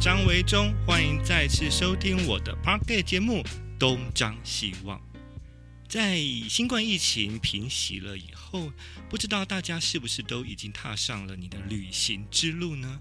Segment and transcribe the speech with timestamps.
[0.00, 3.42] 张维忠，欢迎再次收听我的 Podcast 节目
[3.80, 4.96] 《东张西望》。
[5.88, 6.16] 在
[6.48, 8.72] 新冠疫情平息了以后，
[9.10, 13.00] 不知道大家是不是都已经踏上了你的旅行之路呢？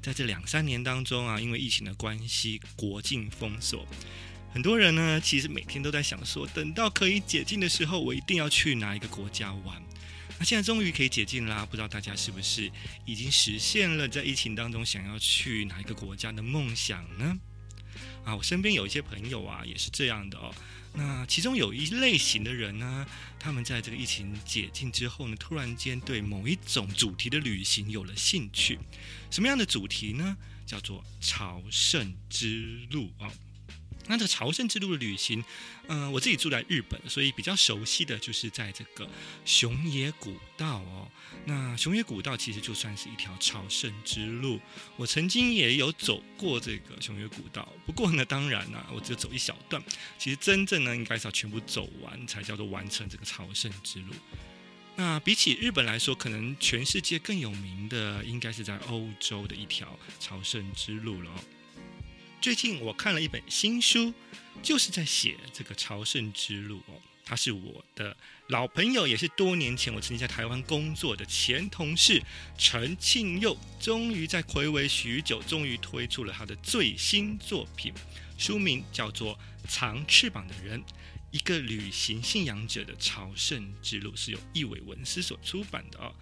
[0.00, 3.86] 在这两三年当中啊，因为疫情的关系，国境封锁，
[4.50, 9.82] 很多人呢，其实每天都在想说，等到可以解禁的时候，我一定要去哪一个国家玩。
[10.40, 12.72] 那现在终于可以解禁啦，不知道大家是不是
[13.04, 17.38] 已经实现了在疫情当中想要去哪一个国家的梦想呢？
[18.24, 20.50] 啊，我身边有一些朋友啊，也是这样的哦。
[20.94, 23.06] 那其中有一类型的人呢，
[23.38, 28.78] 他们在这个疫情解禁之后呢，突然间对某一种主题的旅行有了兴趣。
[29.30, 30.38] 什么样的主题呢？
[30.64, 33.30] 叫做朝圣之路啊。
[34.10, 35.42] 那这个朝圣之路的旅行，
[35.86, 39.08] 嗯、我自己住在日本，所以比较熟悉的就是在这个
[39.44, 41.08] 熊野古道哦。
[41.44, 44.60] 那熊野古道其实就算是一条朝圣之路，
[44.96, 47.72] 我曾经也有走过这个熊野古道。
[47.86, 49.80] 不过呢，当然呢、我只有走一小段。
[50.18, 54.12] 其实真正呢，应该是要全部走完才叫做完成这个朝圣之路。
[54.96, 61.30] 那比起日本来说，可能全世界更有名的，应该是在欧洲的一条朝圣之路了。
[62.40, 64.14] 最近我看了一本新书，
[64.62, 66.94] 就是在写这个朝圣之路哦。
[67.22, 68.16] 他是我的
[68.48, 72.22] 老朋友，也是多年前我曾经在台湾工作的前同事
[72.56, 77.92] 陈庆佑，终于在睽违许久，终于推出了他的最新作品，
[78.38, 79.34] 书名叫做
[79.68, 80.82] 《藏翅膀的人：
[81.30, 86.14] 一个旅行信仰者的朝圣之路》，是由译伟文思所出版的哦。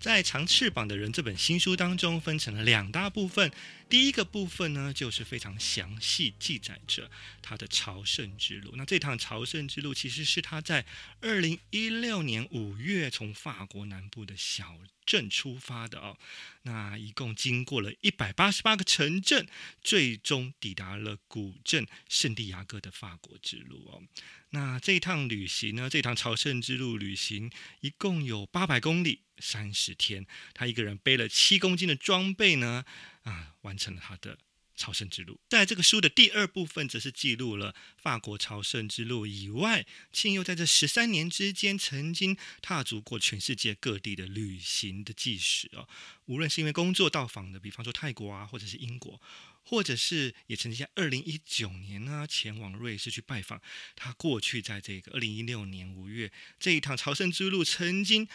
[0.00, 3.50] 在《长翅膀的人》这本新书当中，分成了两大部分。
[3.88, 7.10] 第一个部分呢，就是非常详细记载着
[7.42, 8.74] 他的朝圣之路。
[8.76, 10.86] 那这趟朝圣之路，其实是他在
[11.20, 16.18] 二零一六年五月从法国南部的小镇出发的哦。
[16.64, 19.48] 那一共经过了一百八十八个城镇，
[19.80, 24.02] 最终抵达了古镇圣地亚哥的法国之路哦。
[24.50, 29.22] 那这一趟旅行呢，这趟朝圣之路旅行一共有八百公里。
[29.40, 32.84] 三十天，他一个人背了七公斤的装备呢，
[33.22, 34.36] 啊，完成了他的
[34.78, 35.38] 朝圣之路。
[35.50, 45.86] 在这个书的第二部分，则是记录了法国朝圣之路以外，庆佑在这十三年之间曾经踏足过全世界各地的旅行的纪实哦。
[46.26, 49.20] 无论是因为工作到访的，比方说泰国啊，或者是英国，
[49.62, 53.60] 或者是也曾经在二零一九年呢前往瑞士去拜访
[53.96, 58.28] 他过去在这个二零一六年五月这一趟朝圣之路曾经。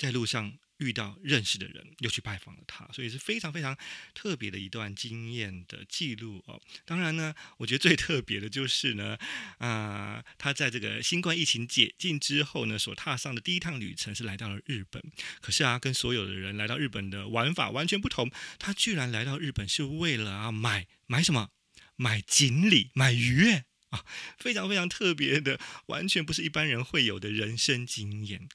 [0.00, 3.76] 在路上遇到认识的人，又去拜访了他，所以是非常非常
[4.12, 6.60] 特别的一段经验的记录哦。
[6.84, 9.16] 当然呢，我觉得最特别的就是呢，
[9.58, 15.02] 啊、他在这个新冠疫情解禁之后呢，所踏上的第一趟旅程是来到了日本。
[15.40, 21.50] 可是啊，跟所有的人来到日本的玩法完全不同，他居然来到日本是为了啊买买什么？
[21.96, 23.50] 买锦鲤，买鱼
[23.90, 24.06] 啊，
[24.38, 28.48] 非常非常特别的，完全不是一般人会有的人生经验。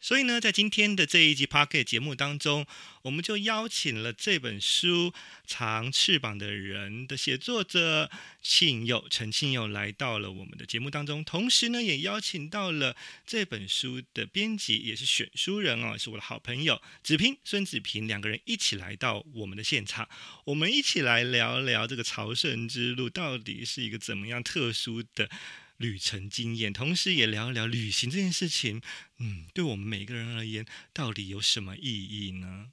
[0.00, 2.64] 所以呢，在今天的这一集 Podcast 节目当中，
[3.02, 5.10] 我们就邀请了这本书
[5.44, 8.08] 《长翅膀的人》的写作者
[8.40, 12.94] 庆佑陈庆佑来到了我们的节目当中，同时呢，也邀请到了
[13.26, 20.08] 这本书的编辑，也是选书人哦，是我的好朋友子平孙子平，两个人一起来到我们的现场，
[20.44, 25.28] 我们一起来聊聊这个朝圣之路到底是一个怎么样特殊的。
[25.78, 28.82] 旅程经验，同时也聊一聊旅行这件事情，
[29.18, 32.72] 嗯，对我们每个人而言，到底有什么意义呢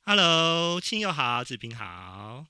[0.00, 2.46] ？Hello，亲友好，子平好，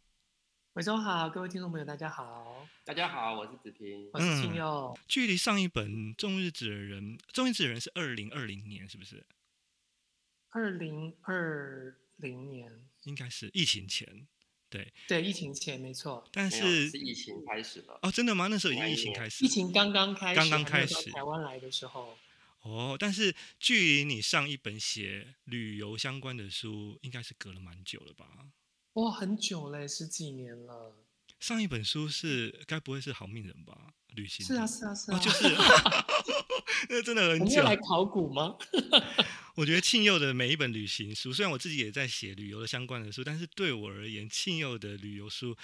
[0.73, 4.97] 伟忠好，各位听众朋友大家好，大家好，我是子平，我是亲友。
[4.97, 9.23] 嗯，距离上一本《中日子的人》，《中日子的人》是二零二零年，是不是？
[10.49, 11.95] 二零二。
[12.17, 14.27] 零年应该是疫情前，
[14.69, 18.47] 对对，疫情前没错，但是是疫情开始了哦，真的吗？
[18.49, 22.17] 那时候已经疫情开始，疫情刚刚开始，刚刚开始台湾来的时候，
[22.63, 28.49] 哦，但是距离你上一本写旅游相关的书，应该是隔了蛮久了吧？
[28.95, 30.97] 哇，很久嘞，十几年了。
[31.39, 33.93] 上一本书是该不会是好命人吧？
[34.09, 35.45] 旅行是啊是啊是啊，哦、就是
[36.89, 37.45] 那真的很久。
[37.45, 38.57] 你要来考古吗？
[39.57, 45.57] 我觉得庆佑的每一本旅行书，虽然我自己也在写旅游的相关的书，但是对我而言，庆佑的旅游书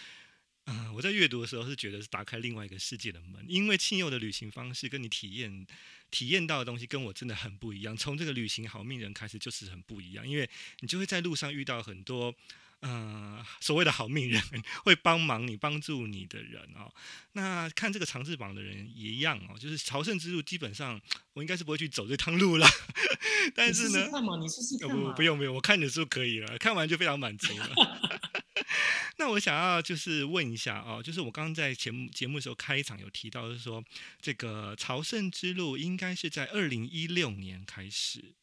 [0.65, 5.67] 嗯、我在阅读的时候是觉得是打开另外一个世界的门，因为庆佑的旅行方式跟你体验
[6.11, 7.95] 体验到的东西跟我真的很不一样。
[7.95, 10.49] 从这个旅行好命人开始就是很不一样，因为
[10.81, 12.35] 你就会在路上遇到很多。
[12.83, 14.43] 嗯、呃，所谓的好命人
[14.85, 16.93] 会帮忙你、帮助你的人哦。
[17.33, 21.01] 那看这个长翅膀的人也一样哦，就是朝圣之路，基本上
[21.33, 22.67] 我应该是不会去走这趟路了。
[23.55, 25.11] 但是呢，试试看嘛，你试试看嘛。
[25.11, 27.71] 不，不用不用，我看你的书可以了，看完就非常满足了。
[29.19, 33.85] 那我想要就是问一下哦，就是我刚刚在节目节目的时候开场有提到，就是说
[34.21, 38.35] 这个朝圣之路应该是在二零一六年开始。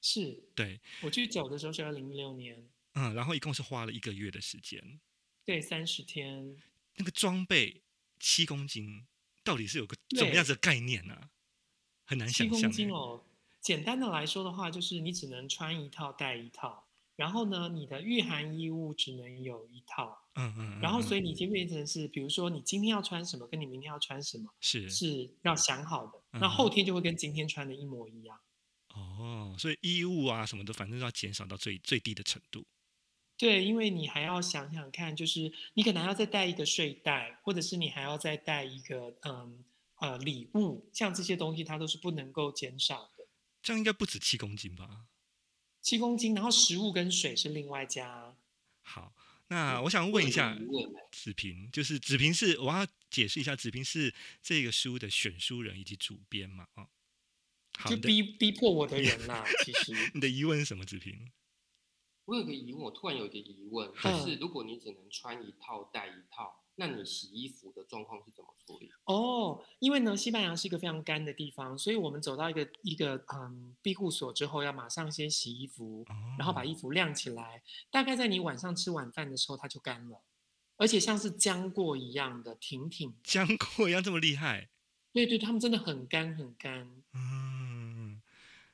[0.00, 2.68] 是，对，我去走的时候是二零一六年。
[2.98, 5.00] 嗯，然后一共是花了一个月的时间，
[5.44, 6.56] 对，三十天。
[6.96, 7.82] 那个装备
[8.18, 9.06] 七公斤，
[9.44, 11.30] 到底是有个怎么样子的概念呢、啊？
[12.04, 12.56] 很难想象。
[12.56, 13.22] 七公斤哦，
[13.60, 20.18] 简单的来说的话，就是你只能穿一套带一套，然后呢，你的御寒衣物只能有一套。
[20.34, 20.80] 嗯嗯，嗯。
[20.80, 26.20] 然后，所以你就变成是，比如说你今天要穿什么，跟你明天要穿什么，是是要想好的。
[26.32, 28.40] 那、嗯、后天就会跟今天穿的一模一样。
[28.88, 32.66] 哦，所以衣物啊什么的，反正要减少到最最低的程度。
[33.38, 39.64] 对，因为你还要想想看，就是你可能还要再带一个睡袋，或者是你还要再带一个嗯
[40.00, 43.24] 呃礼物，像这些东西它都是不能够减少的。
[43.62, 45.06] 这样应该不止七公斤吧？
[45.80, 48.34] 七公斤，然后食物跟水是另外加。
[48.82, 49.14] 好，
[49.46, 50.58] 那我想问一下
[51.12, 54.12] 子平，就是子平是我要解释一下，子平是
[54.42, 56.66] 这个书的选书人以及主编嘛？
[56.74, 56.88] 哦，
[57.78, 59.44] 好，就逼逼迫我的人啦。
[59.64, 61.30] 其实你的疑问是什么，子平？
[62.28, 68.90] 我有个疑问，我突然有一个疑问，就是如果你只能穿一套带一套，那你洗衣服的状况是怎么处理？
[69.04, 76.04] 哦，因为呢，西班牙是一个非常干的地方，所以我们走到一个一个嗯庇护所之后，要马上先洗衣服，
[76.36, 80.20] 然后把衣服晾起来，大概在你晚上吃晚饭的时候，它就干了，
[80.76, 84.68] 而且像是浆过一样的挺挺，浆过一样这么厉害？
[85.14, 87.02] 对对，他们真的很干很干。
[87.14, 88.20] 嗯，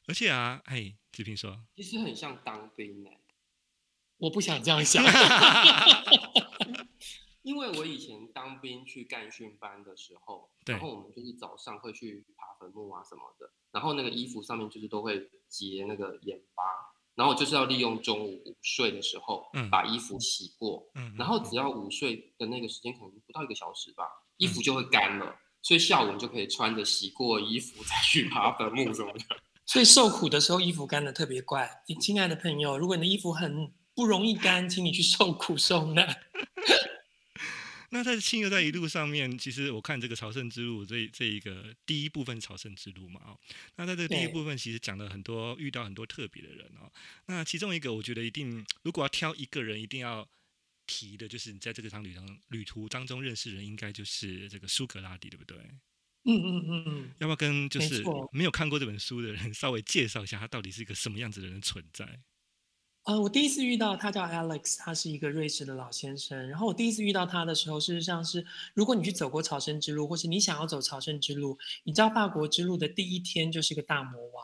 [0.09, 3.11] 而且啊，哎，子平说，其实很像当兵呢。
[4.19, 5.05] 我不想这样想，
[7.43, 16.63] 因为我以前当兵去干训班的时候，然后我们就是早上会去爬坟墓啊什么的，然后那个衣服上面就是都会结那个盐巴，
[17.15, 20.89] 然后就是要利用中午午睡的时候，把衣服洗过，
[21.19, 24.05] 然后只要午睡的那个时间可能不到一个小时吧，
[24.39, 29.21] 衣服就会干了，所以下午你就可以穿着洗过衣服再去爬坟墓什么的。
[29.67, 31.83] 所以受苦的时候衣服干的特别快。
[31.99, 36.23] 亲爱的朋友，如果你的衣服很不容易干，请你去受苦受难。
[37.91, 43.39] 那在亲友在一路上面，其实我看这个朝圣之路这这一个第一部分朝圣之路嘛，哦，
[43.77, 46.91] 那在这个第一部分其实讲了很多遇到很多特别的人哦。
[47.27, 50.29] 那其中一个我觉得一定，如果要挑一个人一定要
[50.89, 55.57] 提的，就是你在这个趟旅程旅途当中认识人，应该就是这个苏格拉底，对不对？
[56.25, 57.11] 嗯嗯嗯嗯。
[57.19, 58.03] 要不要跟就是
[58.33, 62.19] 没有看过这本书的人 稍微介绍一下，他到底是一个什么样子的人存在？
[63.05, 66.49] 呃，我第一次遇到他叫 Alex，他是一个瑞士的老先生。
[66.49, 74.43] 然后我第一次遇到他的时候，事实上是，如果你去走过朝圣之路，或是你想要走朝圣之路，你知道法国之路的第一天就是一个大魔王，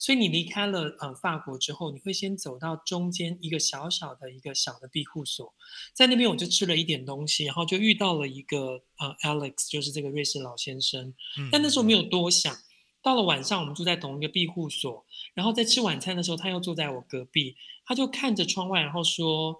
[0.00, 5.54] 所以你离开了呃法国之后，你会先走到中间一个小小的一个小的庇护所，
[5.94, 11.14] 在那边我就吃了一点东西，然后就遇到了一个呃 Alex，就是这个瑞士老先生，
[11.52, 12.56] 但那时候没有多想。
[13.02, 15.04] 到了晚上，我们住在同一个庇护所，
[15.34, 19.56] 然后在吃晚餐的时候，他又坐在我隔壁，他就看着窗外，然后说：“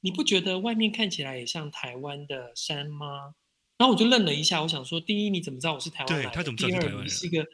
[0.00, 3.34] 你不觉得外面看起来也像台湾的山吗？”
[3.78, 6.26] 然后我就愣了一下，我想说：第一，你怎么知道我是台湾人？
[6.26, 6.88] 对，他怎么知道台湾？
[6.88, 7.46] 第二，你是一个，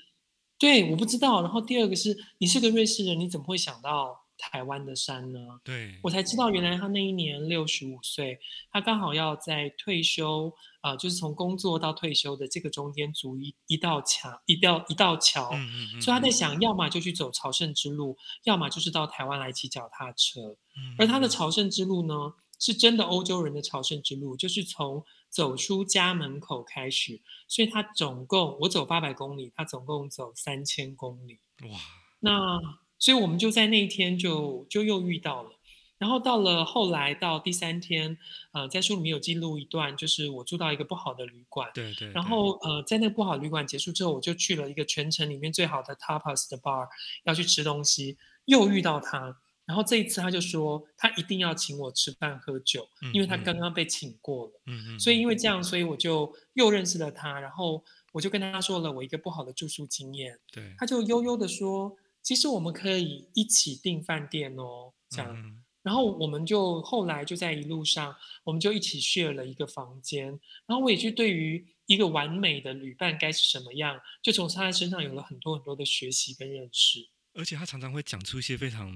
[0.58, 1.42] 对，我不知道。
[1.42, 4.24] 然后第二个是，你是个瑞士人，你怎么会想到？
[4.40, 5.40] 台湾的山呢？
[5.64, 8.38] 对，我才知道，原来他那一年六十五岁，
[8.70, 10.54] 他刚好要在退休，
[10.88, 15.50] 啊、呃，就是从工作到退休的这个中间筑一一道墙，一道一道桥。
[15.52, 16.00] 嗯嗯嗯。
[16.00, 20.40] 所以他在想，要么就去走朝圣之路，要么就是到台湾来骑脚踏车。
[20.76, 20.96] 嗯。
[20.98, 22.14] 而他的朝圣之路呢，
[22.58, 27.20] 是真的欧洲人的朝圣之路，就是从走出家门口开始。
[27.46, 31.38] 所以他总共我走八百公里，他总共走三千公里。
[31.70, 31.78] 哇，
[32.20, 32.58] 那。
[33.00, 35.50] 所以我们就在那一天就就又遇到了，
[35.98, 38.16] 然后到了后来到第三天，
[38.52, 42.58] 呃，在书里面有记录一段，就是我住到一个不好的旅馆，对对，对，然后。
[42.60, 46.86] 呃，在那个不好旅馆结束之后，我就去了一个全城里面最好的 tapas 的 bar
[47.24, 53.72] 要去吃东西，又遇到他，然后这一次他就说他一定要请我吃饭喝酒，因为他刚刚。
[53.72, 54.94] 被请过了，嗯。
[54.96, 61.96] 嗯，所以因为这样，所以我就又认识了他，然后我就跟他说了我一个不好的住宿经验，对，他就悠悠的说。
[62.20, 65.34] 其实我们可以一起订饭店哦，这样。
[65.34, 65.54] 然
[65.88, 68.14] 然后我们就后来就在一路上，
[68.44, 70.26] 我们就一起 share 了一个房间。
[70.66, 77.08] 然后我也就对于一个完美的旅伴该是什么样，就从他的身上有了很多很多的学习跟认识。
[77.32, 78.92] 而且他常常会讲出一些非常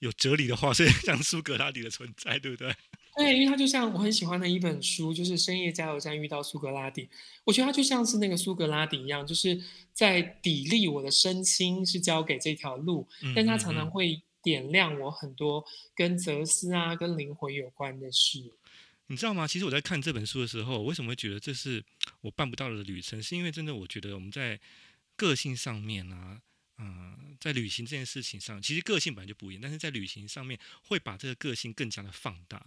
[0.00, 2.70] 有哲理的话，所以像苏格拉底的存在，对不对？
[3.16, 7.04] 对，因为他就像我很喜欢的一本书，就是《深夜加油站遇到苏格拉底》。
[7.44, 9.58] 我觉得他就像是那个苏格拉底一样，就是
[9.94, 18.52] 在砥砺我的身心，是交给这条路，但他常常会点亮我很多跟哲思啊、跟灵魂有关的事。
[19.08, 19.44] 你知道吗？
[19.44, 21.84] 其实我在看这本书的时候，为什么会觉得这是
[22.20, 23.20] 我办不到的旅程？
[23.20, 24.60] 是因为真的，我觉得我们在
[25.16, 26.40] 个性上面啊，
[26.78, 32.64] 嗯、在旅行这件事情上，其实个性本来就不一样，但是在旅行上面会把这个个性更加的放大。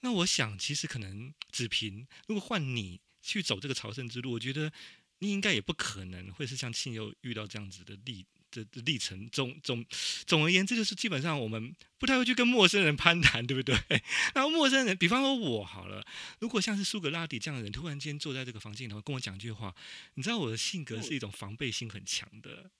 [0.00, 4.72] 那我想，其实可能子平，如果换你去走这个朝圣之路，我觉得
[5.18, 8.24] 你应该也不可能会是像庆祐遇到这样子的历
[8.64, 9.28] 的历程。
[9.30, 9.84] 总总
[10.26, 13.76] 总而言之，就是基本上我们不太会去跟陌生人攀谈，对不对？
[14.34, 16.04] 然后陌生人，比方说我好了，
[16.40, 19.74] 如果像是苏格拉底这样的人，突然间坐在这个房间里头跟我讲句话，
[20.14, 22.70] 你知道我的性格是一种防备心很强的，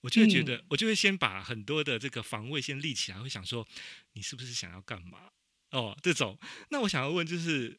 [0.00, 3.66] 我就会觉得，我就会先把很多的这个防卫先立起来，会想说，
[4.12, 5.30] 你是不是想要干嘛？
[5.70, 6.38] 哦，这种，
[6.70, 7.78] 那我想要问，就是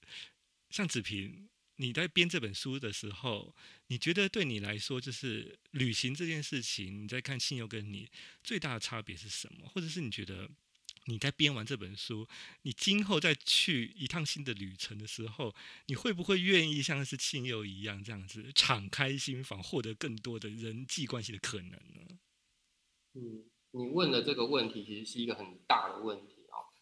[0.70, 3.54] 像子平，你在编这本书的时候，
[3.88, 8.10] 你觉得对你来说，就是旅行这件事情，你在看庆祐跟你
[8.44, 9.68] 最大的差别是什么？
[9.68, 10.50] 或者是你觉得
[11.08, 12.28] 你在编完这本书，
[12.62, 15.54] 你今后再去一趟新的旅程的时候，
[15.88, 22.20] 你会不会愿意像是庆祐一样这样子敞开心房，获得更多的人际关系的可能呢？
[23.14, 26.35] 嗯，你问的这个问题其实是一个很大的问题。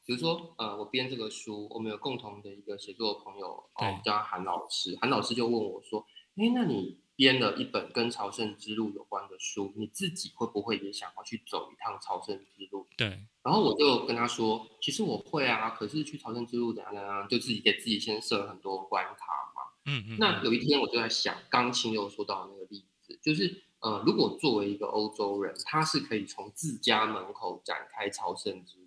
[0.06, 4.98] 比如说，呃，我编这个书，我们有共同的一个写作的朋友，哦，叫韩老师。
[5.00, 6.06] 韩老师就问我说
[6.36, 13.08] ：“哎，那你编了一本跟朝圣之路有关的书，你自己会不会也想要去走一趟朝圣之路？”对。
[13.44, 19.12] 然后我就跟他说：“其实我会啊，可是去朝圣之路怎样怎样，就自己给自己先设很多关卡
[19.56, 20.18] 嘛。”嗯嗯。
[20.20, 28.83] 那有一天我就在想，刚青又说到那个例子，就是呃，如果作为一个欧洲人，他是可以从自家门口展开朝圣之路。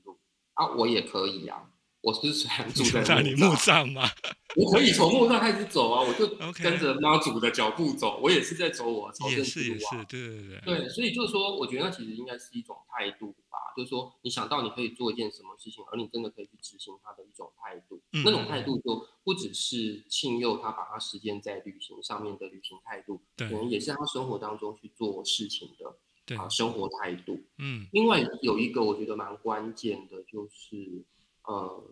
[0.57, 1.73] 啊，我也可以呀、啊。
[2.03, 4.09] 我是虽然住在你墓葬吗？
[4.55, 6.25] 我可以从墓葬开始走啊，我就
[6.63, 8.21] 跟着妈祖的脚步走。
[8.23, 10.05] 我也是在走我朝圣之路啊。
[10.09, 10.61] 对对对。
[10.65, 13.59] 对，所以就是说，我觉得那其实应该是一种态度吧。
[13.77, 18.01] 就是说，你想到你可以做一件什么事情，而你真的可以去执行它的一种态度。
[18.13, 25.99] 嗯、那种态度就不只是庆佑他把他时间在旅行上面的旅行态度，对，可能也是他生活当中去做事情的。
[26.27, 27.41] 对啊，生活态度。
[27.59, 31.05] 嗯，另外有一个我觉得蛮关键的，就是
[31.45, 31.85] 呃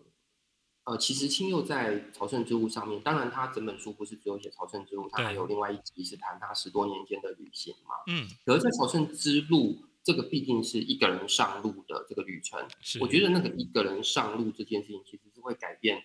[0.83, 7.95] 呃，其实青佑在朝圣之路上面，当然他整本书不是只有写朝圣之路，他还有另外一集是谈他十多年间的旅行嘛。
[8.07, 12.59] 嗯，可是在朝圣之路，这个毕竟是一个人上路的这个旅程，
[12.99, 16.03] 我觉得那个一个人上路这件事情，其实是会改变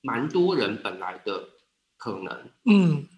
[0.00, 1.48] 蛮多人本来的
[1.96, 2.50] 可能。
[2.64, 3.08] 嗯。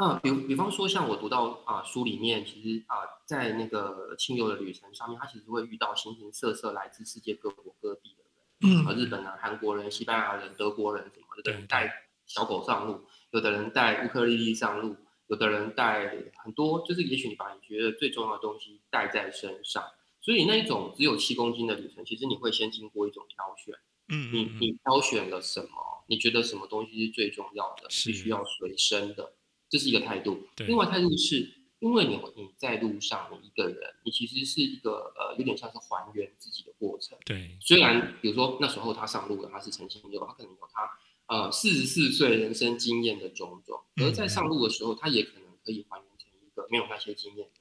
[0.00, 8.24] 啊，比比方说，像我读到啊书里面，其实啊，在那个亲友的旅程上面，他其实会遇到形形色色来自世界各国各地的
[8.70, 11.92] 人，嗯，啊，日本人、韩国人、西班牙人、德国人什么的，有的人带
[12.24, 13.02] 小狗上路，
[13.32, 19.84] 有的人带乌克丽丽上路，有的人带很多，就是也许你把你觉得最重要的东西带在身上，
[20.22, 23.74] 所以那一种只有七公斤的旅程，其实你会先经过一种挑选，
[24.08, 25.68] 嗯，你你挑选了什么？
[26.06, 28.14] 你觉得什么东西是最重要的，是。
[28.14, 29.34] 需要随身的。
[29.70, 31.48] 这是一个态度，另外态度是，
[31.78, 37.16] 因为你你在路上，你一个人，你其实是一个呃，有点像是还原自己的过程。
[37.24, 40.90] 对，虽然比如说那时候他上路了，他是陈庆祐，他可能有他
[41.28, 47.54] 呃四十四岁人生经验的种种，而在上路的时候，他也可能可以还原成一个没有那些经验的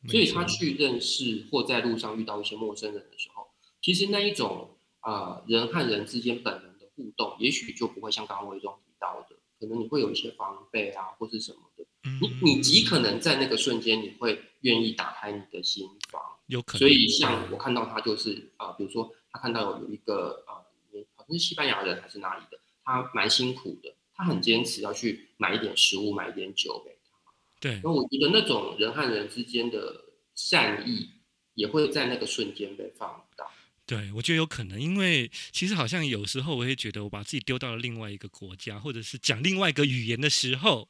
[0.00, 3.46] 人，所以他去认识或在路上遇到一些陌生人的时候，
[3.80, 9.31] 其实那一种啊、呃、人和人之间本能的互动，也许就不会像刚刚魏忠提到的。
[9.62, 11.86] 可能你会有一些防备啊，或是什么的。
[12.20, 16.20] 你你极可能在那个瞬间，你会愿意打开你的心房。
[16.48, 16.80] 有可能。
[16.80, 27.16] 所以像我看到他就是啊、呃，比如说他看到有有一个啊、呃，好像是西班牙人还是哪里的，他蛮辛苦的，他很坚持要去买一点食物，买一点酒给他。
[27.60, 27.80] 对。
[27.84, 31.08] 那我觉得那种人和人之间的善意，
[31.54, 33.46] 也会在那个瞬间被放大。
[33.84, 40.88] 对，我觉得有可能，因为其实好像有时候我会觉得，我把自己丢到了另外一个国家，或者是讲另外一个语言的时候，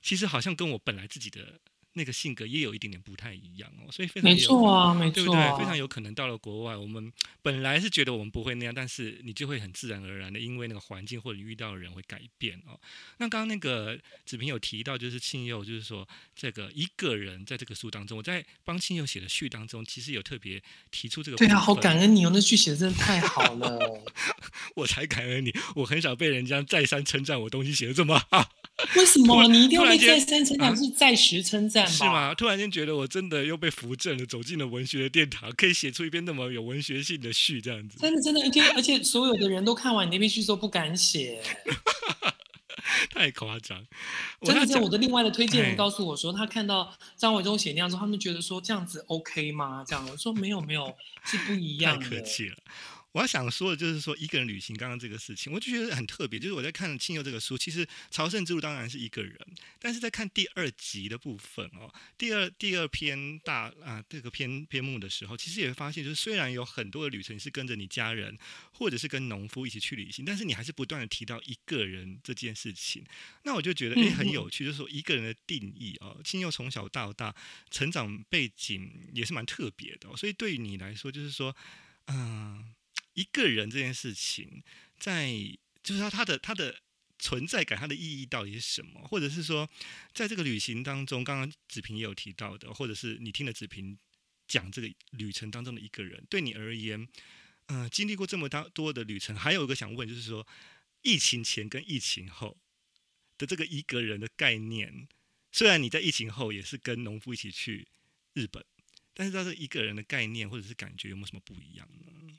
[0.00, 1.60] 其实好像跟我本来自己的
[1.94, 5.58] 那个性格也有一点点不太一样哦，所以非常没错啊，没错啊，对不对？
[5.58, 12.78] 非常有可能到了国外，我们本来是觉得我们不会那样，但是你就会很自然而然的，因为那个环境或者遇到的人会改变哦。
[13.18, 21.36] 那刚刚那个子平有提到，就是庆佑，就是说这个一个人在这个书当中，我在帮庆佑写的序当中，其实有特别提出这个。
[21.36, 23.78] 对啊，好感恩你哦，那句写的真的太好了。
[24.76, 28.48] 我才感恩你，我很少被人家再三称赞我东西写的这么好。
[28.96, 30.76] 为什么你一定要被再三称赞？
[30.76, 31.90] 是再十称赞吗？
[31.90, 32.34] 是吗？
[32.34, 37.98] 突然间觉得我真的又被扶正了，走进了文学的殿堂，可以写出一篇那么有文学性的序，这样子。
[37.98, 41.42] 真的，真的，而且而且所有的人都看完你那篇序之后不敢写，
[43.10, 43.84] 太夸张。
[44.42, 49.84] 真的，在我的另外的推荐人告诉我说，他看到张伟忠写那样之后，他们觉得说这样子 OK 吗？
[49.86, 50.94] 这样我说没有没有，
[51.24, 52.04] 是不一样的。
[52.04, 52.56] 太客气了。
[53.12, 56.38] 我要想说的就是说，一个人旅行刚刚这个事情，我就觉得很特别。
[56.38, 59.36] 就是我在看庆佑这个书，其实《朝圣之路》当然是一个人，
[59.80, 68.38] 但是在看第二集的部分哦，第二第二篇大啊这个篇篇目的时候，其实也会发现，就是虽然有很多的旅程是跟着你家人，
[68.72, 73.04] 或者是跟农夫一起去旅行，但是你还是不断的提到一个人这件事情。
[73.42, 77.34] 那我就觉得诶很有趣，就是说一个人的定义哦，庆佑从小到大
[77.72, 81.56] 成长背景也是蛮特别的，所以对于你来说，就是说
[82.06, 82.72] 嗯。
[83.14, 84.62] 一个人这件事情，
[84.98, 85.32] 在
[85.82, 86.80] 就是说他的他的
[87.18, 89.06] 存在感，它的意义到底是什么？
[89.06, 89.68] 或者是说，
[90.14, 93.98] 在这个旅行当中，刚刚子平也有提到的，或者是你听了子平
[94.48, 97.06] 讲这个旅程当中的一个人，对你而言，
[97.66, 100.46] 嗯、经历过这么大多的旅程，还有一个想问，就是说，
[101.02, 102.56] 疫情前跟疫情后
[103.36, 105.06] 的这个一个人的概念，
[105.52, 107.86] 虽然你在疫情后也是跟农夫一起去
[108.32, 108.64] 日本，
[109.12, 112.38] 但是他这一个人的概念或者是感觉有没有什么不一样呢？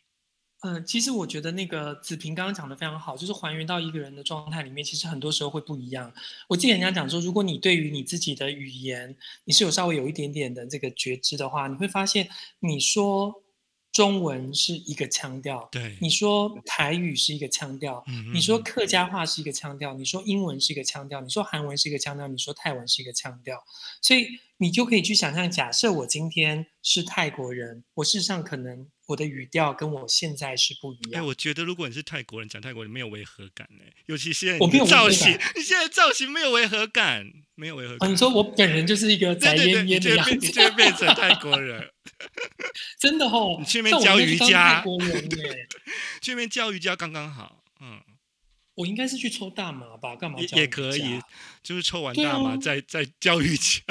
[0.63, 6.13] 嗯、呃，其实我觉得那个子平刚刚讲的非常好，就是还原到一个人的状态里面，其实很多时候会不一样。
[6.47, 9.15] 我记得人家讲说，如果你对于你自己的语言，
[9.45, 13.33] 你是有稍微有一点点的这个觉知的话，你会发现，你说
[13.91, 23.63] 中文是一个腔调，对，你说台语是一个腔调，嗯，你说客家话是一个腔调，你说英文是一个腔调，你说韩文是一个腔调，你说泰文是一个腔调，
[23.99, 24.27] 所以
[24.57, 28.87] 你就可以去想象，假设我今天是泰国人，我事实上可能。
[29.11, 31.21] 我的语调跟我现在是不一样。
[31.21, 38.07] 哎，我觉得如果你是泰国人讲泰国人没有违和感呢，尤其现在你造型，你现在造型没有违和感，没有违和感。
[38.07, 41.91] 哦，你说我本人就是一个宅烟烟的样子，你就会变成泰国人。
[42.99, 45.29] 真的哦，你去那边教瑜伽，泰国人
[46.21, 47.63] 去那边教瑜伽刚刚好。
[47.81, 47.99] 嗯，
[48.75, 50.15] 我应该是去抽大麻吧？
[50.15, 50.39] 干嘛？
[50.39, 51.19] 也可以，
[51.61, 53.81] 就是抽完大麻再再教瑜伽。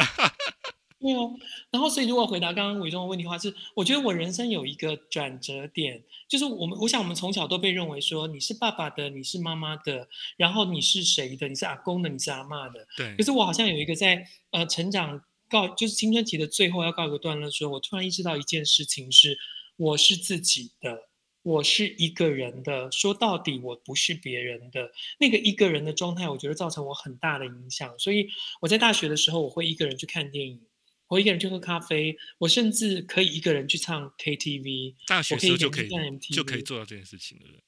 [1.00, 1.34] 对哦，
[1.70, 11.48] 然后所以如果回答刚刚伟忠的问题的话，是我觉得我人生有一个转折点，就是我们我想我们从小都被认为说你是爸爸的，你是妈妈的，然后你是谁的？
[11.48, 12.86] 你是阿公的，你是阿嬷的。
[12.98, 13.16] 对。
[13.16, 19.38] 可是我好像有一个在呃成长告就是青春期的最后要告一个段落的时候，我突然意识到一件事情是，
[19.78, 21.08] 我是自己的，
[21.42, 22.92] 我是一个人的。
[22.92, 24.90] 说到底，我不是别人的。
[25.18, 27.98] 那个一个人的状态，我觉得造成我很大的影响。
[27.98, 28.28] 所以
[28.60, 30.60] 我在大学的时候，我会一个人去看电影。
[31.10, 34.94] 我一个人去喝咖啡，我甚至可以一个人去唱 KTV。
[35.08, 35.88] 大学时候就可以
[36.32, 37.60] 就可以做到这件事情了，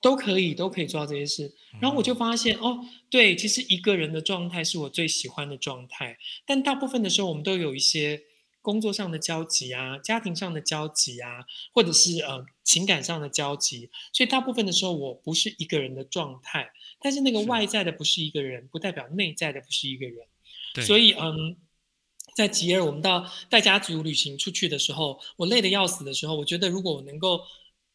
[0.00, 1.54] 都可以都可以做到这些事。
[1.80, 6.18] 然后我就发现、嗯、哦，对，其实一个人的状态是我最喜欢的状态。
[6.44, 8.20] 但大部分的时候，我们都有一些
[8.60, 13.90] 工作上的交集啊，家庭上的交集啊，或者是呃情感上的交集。
[14.12, 16.72] 所以大部分的时候，我不是一个人的状态。
[17.00, 20.26] 但是那个外在的不是一个人，不代表内在的不是一个人。
[20.84, 21.56] 所以嗯。
[22.34, 27.40] 在吉尔，我们到带家族旅行出去的时候，我累得要死的时候，我觉得如果我能够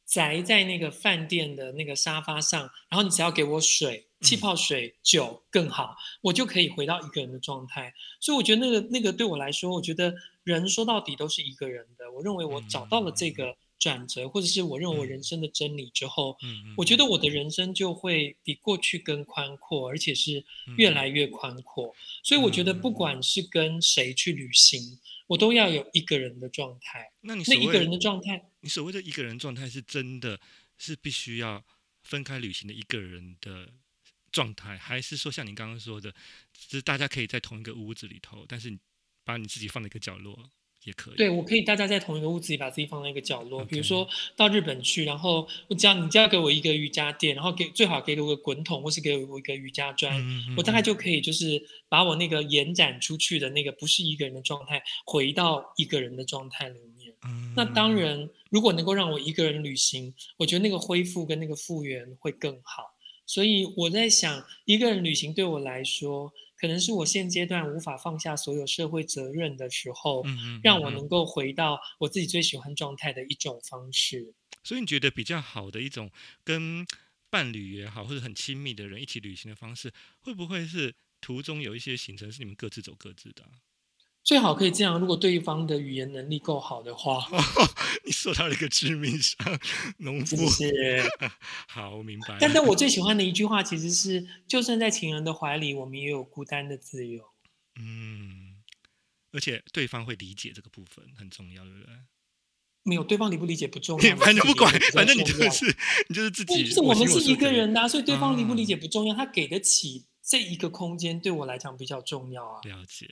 [0.06, 7.93] 宅在那个饭店的那个沙发上，然后你只要给我水、气泡水、酒更好，我就可以回到一个人的状态。
[8.19, 12.12] 所以我觉得那个那个对我来说，我觉得人说到底都是一个人的。
[12.12, 13.56] 我认为我找到了这个。
[13.80, 20.44] 转折，或者是我认为我人生的真理之后，嗯嗯，我觉得我的人生就会比过去更宽阔，而且是
[20.78, 21.96] 越来越宽阔。
[22.24, 27.12] 所以我觉得不管是跟谁去旅行，我都要有一个人的状态。
[27.22, 30.40] 那你那一个人的状态，你所谓的一个人状态是真的
[30.78, 31.63] 是必须要
[32.04, 33.70] 分开旅行的一个人的
[34.32, 36.12] 状态，还是说像你刚刚说的，
[36.54, 38.80] 就是大家可以在同一个屋子里头，但是你
[39.24, 40.50] 把你自己放在一个角落？
[40.88, 43.63] 也可以，对，我可以大家在同一个屋子里把自己放在一个角落。
[43.65, 57.13] 比如说到日本去，然后我只要你只要给我一个瑜伽垫，然后给最好给我个滚筒，或是给我一个瑜伽砖，嗯嗯，我大概就可以就是把我那个延展出去的那个不是一个人的状态，回到一个人的状态里面。
[57.26, 62.95] 嗯，那当然，如果能够让我一个人旅行，我觉得那个恢复跟那个复原会更好。
[63.26, 74.34] 所以我在想，一个人旅行对我来说，可能是我现阶段无法放下所有社会责任的时候，嗯嗯，让我能够回到我自己最喜欢状态的一种方式。
[74.63, 76.12] 所以你觉得比较好的一种
[76.43, 76.86] 跟
[77.30, 83.43] 伴侣也好，或者很亲密的人一起旅行的方式，会不会是途中有一些行程是你们各自走各自的？
[84.28, 87.26] 最好可以这样，如果对方的语言能力够好的话。
[87.32, 87.42] 哦、
[88.04, 89.38] 你说到了一个致命伤，
[90.00, 90.36] 农夫。
[90.50, 91.10] 谢谢。
[91.70, 92.36] 好，我明白。
[92.38, 97.24] 但但我最喜欢的一句话其实是：就算在情人的怀里，我们也有孤单的自由。
[97.80, 98.58] 嗯，
[99.32, 101.94] 而且对方会理解这个部分很重要，对不对？
[102.84, 104.16] 没有，对方理不理解不重要。
[104.20, 105.74] 反正不管，反正你就是
[106.10, 106.66] 你就是自己。
[106.66, 112.60] 是我们是一个人呐、啊，所以对方理不理解不重要，他给得起这一个空间，对我来讲比较重要啊。
[112.66, 113.08] 了解。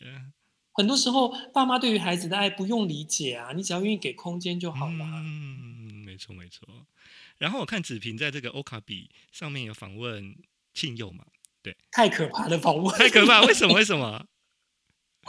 [0.75, 5.05] 很多时候，爸妈对于孩子的爱不用理解啊，你只要愿意给空间就好了。
[5.05, 6.67] 嗯，没错没错。
[7.37, 10.35] 然后我看子平在这个欧卡比上面有访问
[10.73, 11.25] 庆佑嘛，
[11.61, 13.73] 对，太可怕的访问，太可怕，为什么？
[13.73, 14.25] 为什么？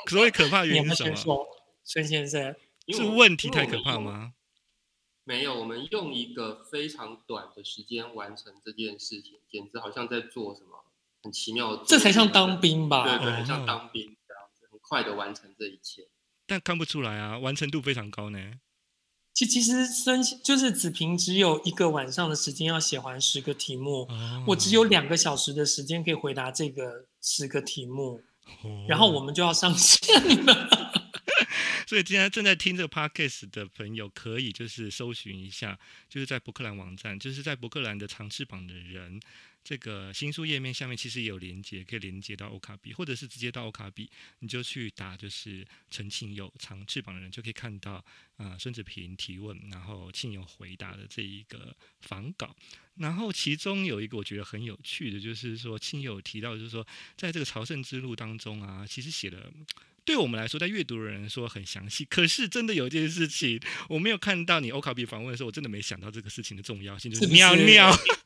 [0.08, 1.46] 所谓可怕原因是什么？
[1.84, 2.54] 孙先生，
[2.88, 4.34] 是问题太可怕吗？
[5.22, 10.84] 没有，我们用一个非常短的时间完成这件事情，简直好像在做什么
[11.22, 11.84] 很奇妙的。
[11.86, 13.04] 这才像当兵吧？
[13.04, 14.15] 对对，很像当兵。
[14.88, 16.08] 快的完成这一切，
[16.46, 18.38] 但看不出来啊，完成度非常高呢。
[19.34, 28.22] 其其实孙就是子平只有一个晚上的时间要写完十个题目，哦、我只有两个小时的时间可以回答这个十个题目，
[28.62, 31.02] 哦、然后我们就要上线了。
[31.86, 39.20] 所以今天正在听这个 podcast 的朋友，可以就是搜寻一下，就是在博克兰网站，就是在博克兰的长翅膀的人。
[39.68, 47.94] 这个新书页面下面其实也有连接，可以连接到欧卡比，或者是直接到欧卡比，你就去打就是陈庆友长翅膀的人，就可以看到
[48.36, 52.54] 啊孙子平提问，然后庆友回答的这一个访稿。
[52.94, 59.52] 然后其中有一个我觉得很有趣的，就是说庆友提到，就是说在这个朝圣之路当中啊，其实写了
[60.04, 67.92] 对我们来说，在阅读的人说很详细，可是真的有一件事情我没有看到你欧卡比访问的时候，我真的没想到这个事情的重要性，就是尿尿。
[67.92, 68.25] 是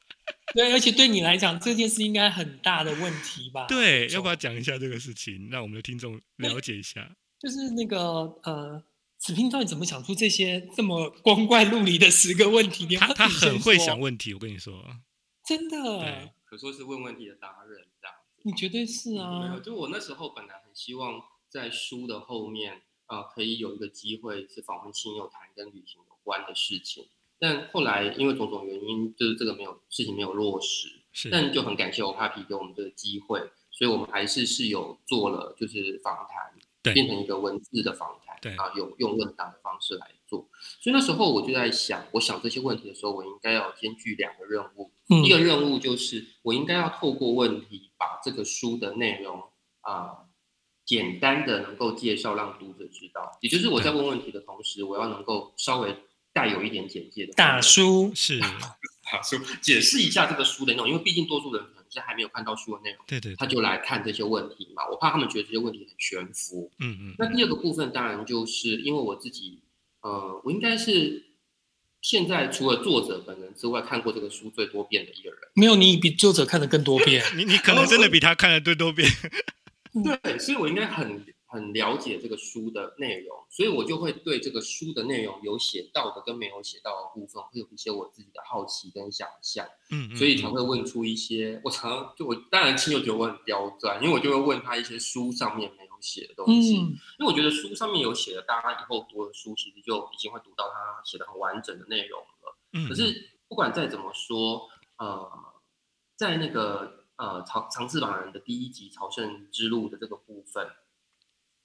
[0.54, 3.66] 对，而且对你来讲，这件事应该很大的问题吧？
[3.66, 7.16] 对，要不要讲一下这个事情，让我们的听众了解一下？
[7.38, 7.98] 就是那个
[8.42, 8.82] 呃，
[9.16, 12.96] 子平到底怎么想出这些这么光怪陆离的十个问题？
[12.96, 14.84] 他他很会想问题，我跟你说，
[15.46, 18.16] 真的，对，可说是问问题的达人这样。
[18.42, 19.40] 你绝对是啊！
[19.40, 27.06] 没有，就我那时候本来很希望在书的后面啊、呃，可以有一个机会是访问亲友谈跟旅行有关的事情。
[27.40, 30.88] 但后来因为种种原因，就是这个没有事情没有落实。
[31.12, 33.40] 是，但就很感谢欧帕皮给我们这个机会，
[33.72, 40.48] 所以我们还是是有做了，就是访谈，对，变成一个文字的访谈，对啊，有用问答的方式来做。
[40.80, 44.92] 所以那时候我就在想，我想这些问题的时候，我应该要兼具两个任务。
[45.08, 49.42] 嗯、一个任务就是我应该要透过问题，把这个书的内容
[49.80, 50.28] 啊、呃，
[50.86, 53.36] 简单的能够介绍，让读者知道。
[53.40, 55.96] 也就是我在问问题的同时，我要能够稍微。
[56.32, 58.38] 带有一点简介的大叔是
[59.10, 67.14] 大叔，解释一下这个书的内容，因为毕竟多数人可能是还没有看到书的内容，对，对对，他就来看这些问题嘛，我怕他们觉得这些问题很悬浮，嗯嗯。
[67.18, 69.60] 那第二个部分当然就是因为我自己，
[70.02, 71.24] 呃，我应该是
[72.00, 75.38] 现在除了作者本人之外，看过这个书最多遍的一个人。
[75.54, 79.10] 没有，你比作者看的更多遍， 你你可能真的比他看的最多遍。
[80.22, 81.24] 对，所以我应该很。
[81.50, 91.60] 很了解这个书的内容，所以我就会对这个书的内容有写到的跟没有写到的部分，会有一些我自己的好奇跟想象，嗯，所以才会问出一些。
[91.64, 102.56] 我常常就我当然亲友觉得我很刁钻，因为我就会问他一些书上面没有写的东西，嗯，因为我觉得书上面有写的，大家以后读的书其实就已经会读到他写的很完整的内容了。
[102.74, 105.28] 嗯，可是不管再怎么说，呃，
[106.16, 110.70] 在那个呃长长翅膀人的第一集朝圣之路的这个部分。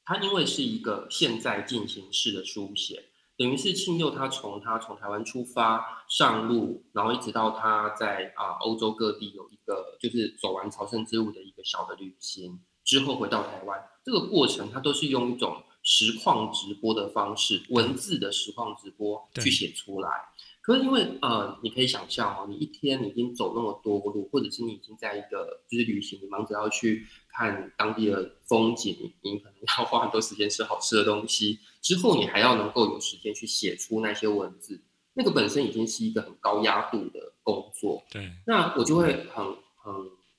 [0.06, 20.10] 它因为是一个现在进行式的书写，等于是庆佑他从他从台湾出发上路，然后一直到他在啊欧洲各地有一个就是走完朝圣之路的一个小的旅行之后回到台湾，这个过程他都是用一种实况直播的方式，文字的实况直播去写出来。
[20.66, 34.82] 可是因为呃，你可以想象哦，你一天你已经走那么多路，或者是你已经在一个就是旅行，你忙着要去看当地的风景，你可能要花很多时间吃好吃的东西，之后你还要能够有时间去写出那些文字，
[35.14, 38.04] 那个本身已经是一个很高压度的工作。
[38.10, 39.46] 对，那我就会很
[39.84, 39.94] 很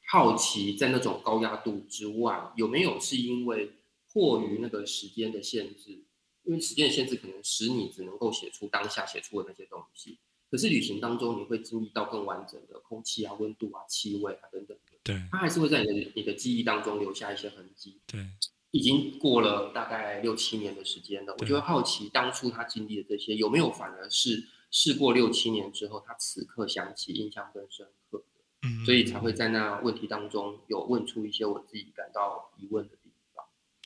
[0.09, 3.71] 好奇，在那种高压度之外，有没有是因为
[4.13, 6.03] 迫于那个时间的限制？
[6.47, 10.19] 因为时间的限制，可能使你只能够写出当下写出的那些东西。
[10.49, 18.01] 可是旅行当中，你会经历到更完整的空气啊、温度啊、气味啊等等的对，它还是会在你的你的记忆当中留下一些痕迹。
[18.07, 18.25] 对，
[18.71, 32.96] 已经过了大概六七年的时间了，我就会好奇当初他经历的这些有没有反而是事过六七年之后，他此刻想起印象更深刻的，嗯，所以才会在那问题当中有问出一些我自己感到疑问的。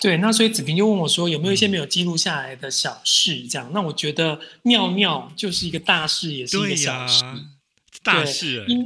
[0.01, 3.47] 对，那所以子平就问我说，有没有一些没有记录下来的小事？
[3.47, 7.39] 这样，嗯、那我觉得尿尿就是一个大事，也是一个小事，啊、
[8.03, 8.77] 大事、欸。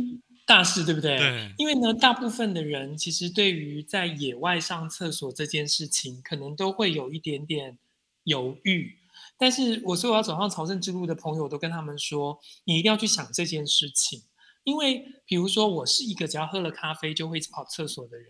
[0.47, 1.17] 大事对不对？
[1.17, 7.79] 对，因为呢，大部分的人其实对于在野外上厕所这件事情，可能都会有一点点
[8.25, 8.95] 犹豫。
[9.39, 14.21] 但是我所有要走上朝圣之路的朋友，都跟他们说，你一定要去想这件事情。
[14.65, 18.27] 因为比如说，我是一个只要喝了咖啡就会跑厕所的人，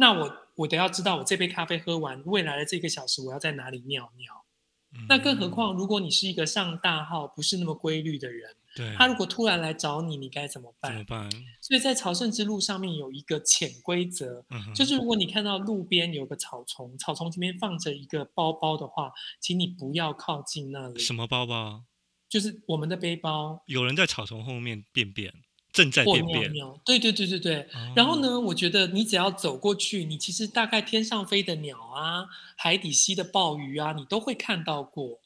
[0.00, 4.44] 那我我得要知道，我这杯咖啡喝完，未来的这个小时我要在哪里尿尿。
[4.92, 8.56] 嗯、那更何况，如果你是一个上大号不是那么规律的人。
[8.74, 10.90] 对，他如果突然来找你，你该怎么办？
[10.90, 11.30] 怎么办？
[11.60, 20.98] 所以在朝圣之路上面有一个潜规则，嗯、就是如果你看到路边有个草丛，草丛前面放着一个包包的话，请你不要靠近那里。
[20.98, 21.84] 什么包包？
[22.28, 23.62] 就是我们的背包。
[23.66, 25.34] 有人在草丛后面便便，
[25.72, 26.52] 正在变变。
[26.84, 27.60] 对对对对对。
[27.74, 35.20] 哦、然后呢，我觉得你只要走过去，你其实大概天上飞的鸟啊，海底吸的鲍鱼啊，你都会看到过。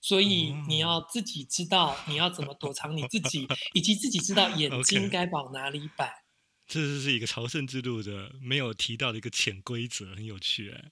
[0.00, 6.22] 所以你要自己知道你要怎么躲藏你自己，以及自己知道 眼睛该往哪里摆。
[6.68, 10.90] 这是一个朝圣之路的没有提到的一个潜规则，很有趣哎。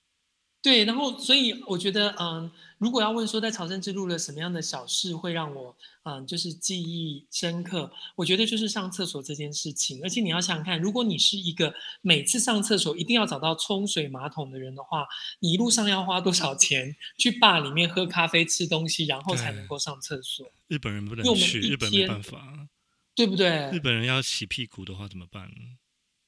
[0.64, 10.00] 对，然后所以我觉得，嗯，如果要问说在朝圣之路的什么样的小事会让我，嗯，就是记忆深刻，我觉得就是上厕所这件事情。
[10.02, 15.06] 而且你要想想看，如果你是一个每次上厕所一定要找到冲水马桶的人的话，
[15.40, 20.50] 你一路上要花多少钱去坝里面喝咖啡、吃东西，然后才能够上厕所？
[20.68, 22.66] 日本人不能去，日本没办法，
[23.14, 23.70] 对不对？
[23.70, 25.50] 日本人要洗屁股的话怎么办？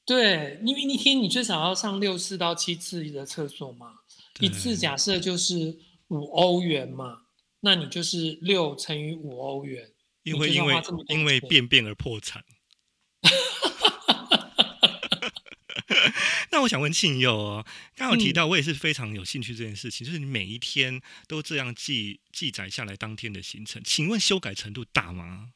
[0.04, 3.94] 对，因为一天你最少要上六次到七次的厕所嘛。
[4.40, 7.22] 一次假设就是五欧元嘛，
[7.60, 9.90] 那你就是六乘以五欧元，
[10.22, 10.74] 因为因为
[11.08, 12.44] 因为便便而破产。
[16.50, 25.52] 那我想问庆佑哦，刚刚有提到我也是非常有兴趣这件事情，嗯、就是你每一天都这样记记载下来当天的行程，请问修改程度大吗？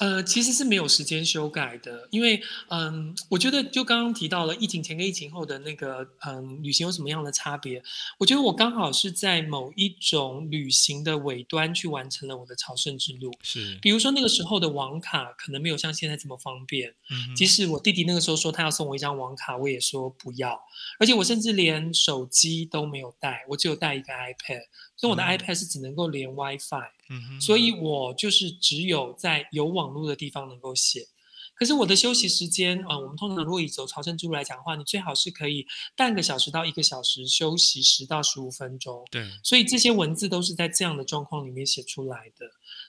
[0.00, 7.82] 呃，其实是没有时间修改的，因为，嗯，我觉得就刚刚提到了疫情前跟疫情后的那个，嗯，旅行有什么样的差别？
[8.18, 13.30] 我觉得我刚好是在某一种旅行的尾端去完成了我的朝圣之路。
[13.42, 16.94] 是，比如说那个时候的网卡可能没有像现在这么方便。
[17.10, 20.58] 嗯，即使我弟弟那个时候说他要送我一张网卡，我也说不要，
[20.98, 24.62] 而且我甚至连手机都没有带，我只有带一个 iPad。
[25.00, 31.06] 所以我的 iPad 是只能够连 WiFi，嗯哼，所以我就是只有在有网络的地方能够写。
[31.54, 39.02] 可是我的休息时间啊、呃，我们通常如果以走朝圣之路来讲的话，你最好是可以半个小时到一个小时休息十到十五分钟。
[39.10, 42.44] 对，所以这些文字都是在这样的状况里面写出来的。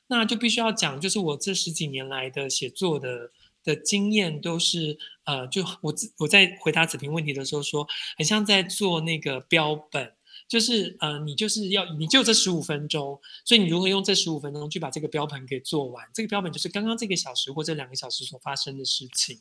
[0.07, 3.31] 那就必须要讲，就是我这十几年来的写作的
[3.63, 10.11] 的经验都是呃，就我我在回答子平问题的时候说，很像在做那个标本。
[10.51, 16.05] 就是呃，你就是要，你就这十五分钟，所以你如何用这十五分钟去把这个标本给做完？
[16.13, 19.39] 这个标本就是刚刚这个小时或这两个小时所发生的事情。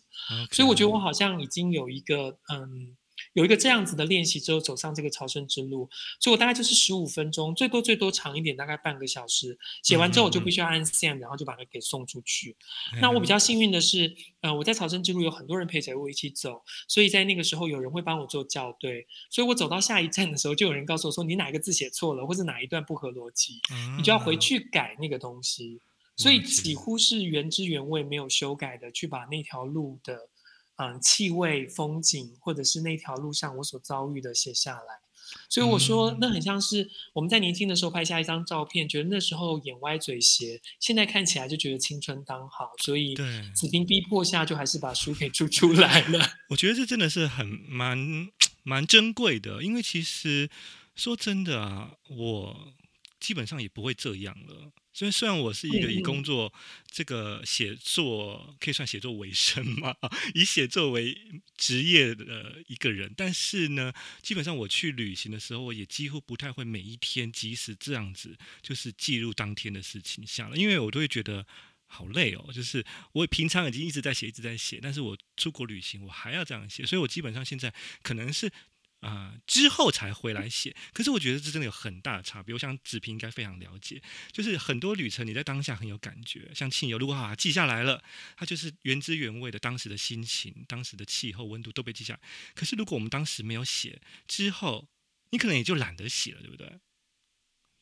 [0.53, 2.97] 所以我觉得我好像已经有一个嗯。
[3.35, 5.89] 有一个这样子的练习之后，走上这个朝圣之路，
[6.19, 9.57] 所以我大概就是十五分钟，最多最多长一点，大概半个小时。
[9.83, 12.57] 写完之后，我就必须要按 send，然后就把它给送出去。
[12.95, 25.81] 嗯、那我比较幸运的是，呃，我在朝圣之路有很多人陪着我一起走，所以在那个时候有人会帮我做校对，所以我走到下一站的时候，就有人告诉我说，你哪一个字写错了，或者哪一段不合逻辑，嗯、你就要回去改那个东西。
[26.17, 30.30] 所以几乎是原汁原味，没有修改的，去把那条路的。
[30.81, 35.01] 嗯，气味、风景，或者是那条路上我所遭遇的写下来，
[35.51, 43.15] 所以我说那很像是我们在年轻的时候拍下一张照片，觉得那时候眼歪嘴斜，现在看起来就觉得青春当好，所以
[43.55, 46.19] 子平逼迫下就还是把书给出出来了。
[46.49, 47.99] 我觉得这真的是很蛮
[48.63, 50.49] 蛮珍贵的，因为其实
[50.97, 52.75] 说真的啊，我
[53.19, 54.73] 基本上也不会这样了。
[54.93, 56.53] 所以，虽然我是一个以工作
[56.91, 59.95] 这个写作可以算写作为生嘛，
[60.35, 61.17] 以写作为
[61.57, 71.47] 职业的一个人，但是呢，基本上我去旅行的时候，我也几乎不太会每一天即使这样子，就是记录当天的事情下来，因为我都会觉得
[71.87, 72.51] 好累哦。
[72.53, 77.73] 就是我平常已经一直在写，一直在写，但是我出国旅行，我还要这样写，所以我基本上现在
[78.03, 78.51] 可能是。
[79.01, 80.75] 啊、呃，之后才回来写。
[80.93, 82.55] 可是我觉得这真的有很大的差别。
[82.55, 88.03] 我想子平应该非常了解，就是很多旅程你在当下很有感觉，像庆游，如果把它记下来了，
[88.37, 92.21] 它就是原汁原味的当时的心情、当时的气候、温度都被记下来。
[92.55, 94.89] 可是如果我们当时没有写，之后
[95.31, 96.81] 你可能也就懒得写了，对不对？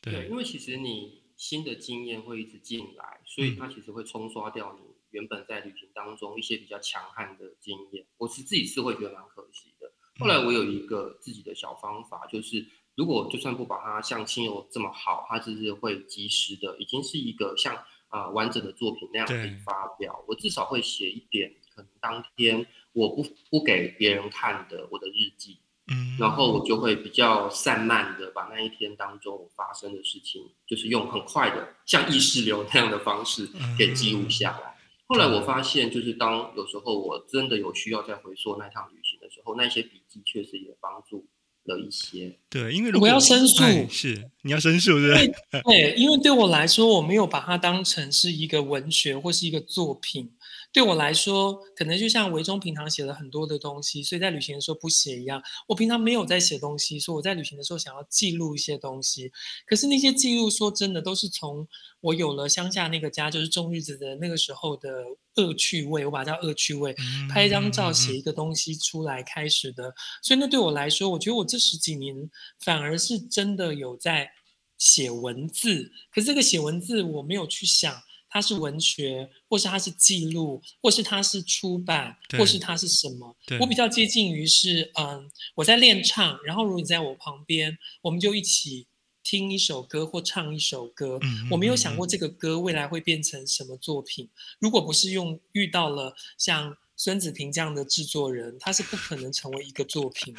[0.00, 8.06] 对，对，因为其实你新的经验会一直进来，所以它其实会冲刷掉你原本在旅行当中一些比较强悍的经验。
[8.16, 9.77] 我是自己是会觉得蛮可惜的。
[10.18, 17.74] 后来我有一个自己的小方法，就是如果就算不把它像亲友这么好，它就是会及时的，已经是一个像
[18.08, 20.24] 啊、呃、完整的作品那样可以发表。
[20.26, 34.76] 我至少会写一点，可能当天我不不给别人看的我的日记，嗯，然后我就会比较散漫的把那一天当中我发生的事情，就是用很快的像意识流那样的方式给记录下来。
[35.06, 41.26] 后来我发现，就是当有时候我真的有需要再回溯那趟旅行的时候，那些笔记确实也帮助
[41.64, 42.38] 了一些。
[42.48, 45.62] 对，因为如果我要申诉，哎，是你要申诉，对不对？
[45.64, 50.32] 对，因为对我来说，我没有把它当成是一个文学或是一个作品。
[50.70, 55.42] 对我来说，可能就像维中平常写了很多的东西，所以在旅行的时候不写一样。
[55.66, 59.32] 我平常没有在写东西，所以我在旅行的时候想要记录一些东西。
[59.66, 61.66] 可是那些记录，说真的，都是从
[62.00, 65.04] 我有了乡下那个家，就是种日子的那个时候的
[65.36, 66.94] 恶趣味，我把它叫恶趣味，
[67.30, 69.92] 拍一张照，写一个东西出来开始的。
[70.22, 74.30] 所以那对我来说，我觉得我这十几年反而是真的有在
[74.76, 75.90] 写文字。
[76.12, 78.00] 可是这个写文字，我没有去想。
[78.30, 83.36] 它是文学，或是它是记录，或是它是出版，或是它是什么？
[83.60, 88.86] 我比较接近于是，嗯，我在练唱，然后如果你在我旁边，我们就一起
[89.22, 91.18] 听一首歌或唱一首歌。
[91.22, 94.28] 嗯，我没有想过这个歌未来会变成什么作品。
[94.58, 100.34] 如果不是用遇到了像孙子平这样的制作人，他是不可能成为一个作品。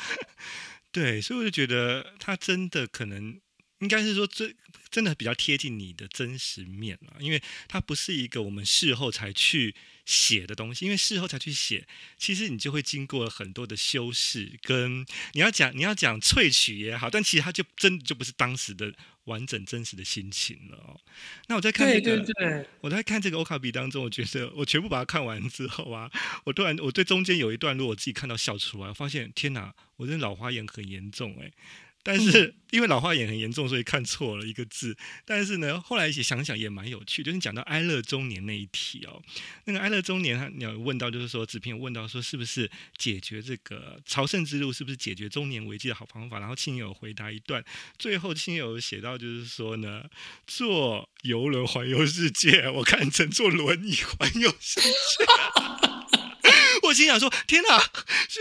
[0.91, 3.39] 对，所以我就觉得他真的可能。
[3.79, 4.53] 应该是说，这
[4.89, 9.73] 真的比较贴近你的真实面了，因为它不是一个我们事后才去
[10.05, 11.87] 写的东西，因为事后才去写，
[12.17, 18.93] 其实你就会经过了很多的修饰，跟你要讲你要讲萃取也好，但其实它就真的就不是当时的
[19.25, 20.99] 完整真实的心情了哦。
[21.47, 26.11] 那我在看这个，对对对，我在看这个欧卡比当中，我觉得我全部把它看完之后啊，
[26.43, 31.51] 我突然我对中间有一段如果我自己看到笑出来，我发现天哪，我这老花眼很严重哎。
[32.01, 34.95] 但是因为老花眼很严重，所以看错了一个字。
[35.25, 39.21] 但是呢，后来一起想想也蛮有趣，就是讲到哀乐中年那一题哦，
[39.65, 46.39] 那个哀乐中年，他你要问到，就是说子平有问到说，是不是解决这个朝圣之路，是不是解决中年危机的好方法？
[46.39, 47.63] 然后亲友回答一段，
[47.97, 50.05] 最后亲友写到就是说呢，
[50.47, 54.89] 坐游轮环游世界，我看成坐轮椅环游世界。
[56.83, 57.77] 我心想说，天哪！
[58.29, 58.39] 是，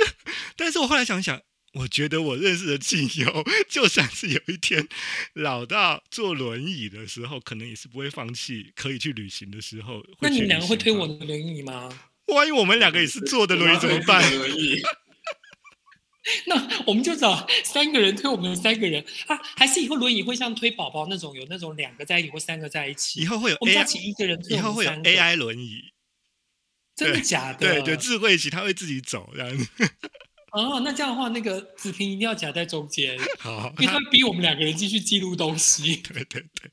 [0.57, 1.43] 但是我后来想想。
[1.75, 4.89] 我觉得我认识的静友， 就算是有一天
[5.35, 10.03] 老到坐轮椅的时候，可能也是不会放弃可以去旅行的时候。
[10.21, 11.89] 那你们两个会推我的轮椅吗？
[12.29, 14.23] 万一我们两个也是坐的轮椅怎么办？
[14.35, 14.83] 轮椅？
[16.47, 19.39] 那我们就找三个人推我们三个人啊？
[19.57, 23.21] 还是以后轮椅会像推宝宝那种，有那种两个在一起或三个在一起？
[23.23, 25.85] 以后会有 AI, 我们请一个人推我们三个，以后会有 AI 轮椅，
[26.97, 27.59] 真的假的？
[27.59, 29.69] 对对，智慧型，他会自己走这样子。
[30.53, 35.97] 哦，那这样的话，那个子平一定要夹在中间， 好，因为他逼我们两个人继续记录东西。
[36.09, 36.71] 对对对，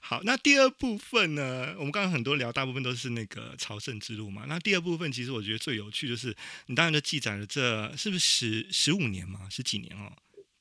[0.00, 1.74] 好，那第二部分呢？
[1.78, 4.44] 我们刚刚很多聊，大部分都是那个朝圣之路嘛。
[4.48, 6.34] 那第二部分，其实我觉得最有趣就是，
[6.66, 9.40] 你当然都记载了这是不是十十五年嘛？
[9.50, 10.12] 十几年哦。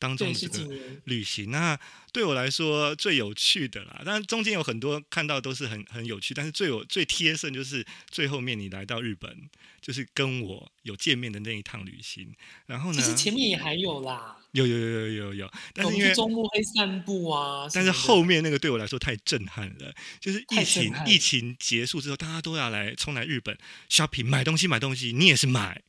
[0.04, 1.80] 当中的这个旅行，那
[2.12, 4.02] 对我来说最有趣的啦。
[4.04, 9.50] 当然中间有很多看到都是很很有趣，但是最有最贴身就是最后面你来到日本，
[9.82, 12.36] 就是跟我有见面的那一趟旅行。
[12.66, 15.52] 然后呢，其实前面也还有啦，有有有有有有。
[15.74, 19.96] 但是因为周末黑散步啊，但是后面那个对我来说太震撼了。
[20.20, 23.58] 就是疫情疫情结束之后，大家都要来冲来日本
[23.90, 25.82] shopping 买东西买东西，你也是买。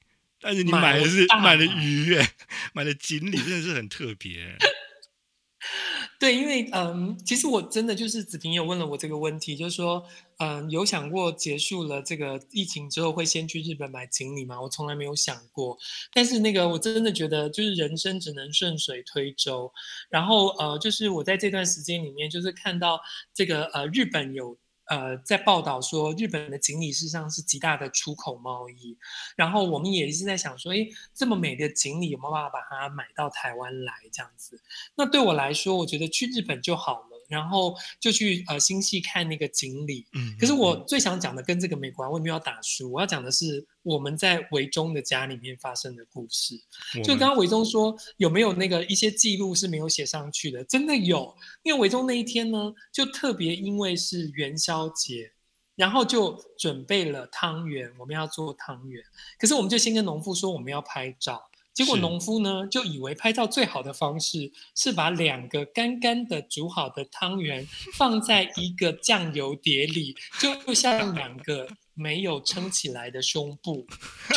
[0.45, 2.33] 但是你买的是买的鱼，哎，
[2.75, 4.59] 买的锦鲤真的是很特别。
[6.21, 14.61] 对，因为嗯，其实我真的就是子平有问了我这个问题，就是说，嗯，有想过结束了这个疫情之后会先去日本买锦鲤吗？
[14.61, 15.79] 我从来没有想过。
[16.13, 19.73] 但是那个我真的觉得，就是人生只能顺水推舟。
[20.11, 23.01] 然后呃，就是我在这段时间里面，就是看到
[23.33, 24.57] 这个呃，日本有。
[24.87, 28.97] 呃，在报道说日本的锦鲤事实上是极大的出口贸易，
[29.37, 34.61] 然后我们也一直在想说，诶，这么美的锦鲤有没有办法把它买到台湾来这样子？
[34.97, 40.07] 那对我来说，我觉得去日本就好了，然后就去呃新戏看那个锦鲤。
[40.13, 42.92] 嗯，可是我最想讲的跟这个没关，我也没有打书。
[42.92, 46.55] 我要讲的是我们在维中的家里面发生的故事。
[47.03, 50.65] 就刚刚维中说有没有那个一些记录是没有写上去的？
[50.65, 55.33] 真的有，因为维中那一天呢，就特别因为是元宵节，
[55.77, 59.03] 然后就准备了汤圆，我们要做汤圆。
[59.38, 61.42] 可是我们就先跟农夫说我们要拍照。
[61.75, 73.85] 结果农夫呢，就以为拍照最好的方式是把两个干干的煮好的汤圆放在一个酱油碟里，就像两个没有撑起来的胸部。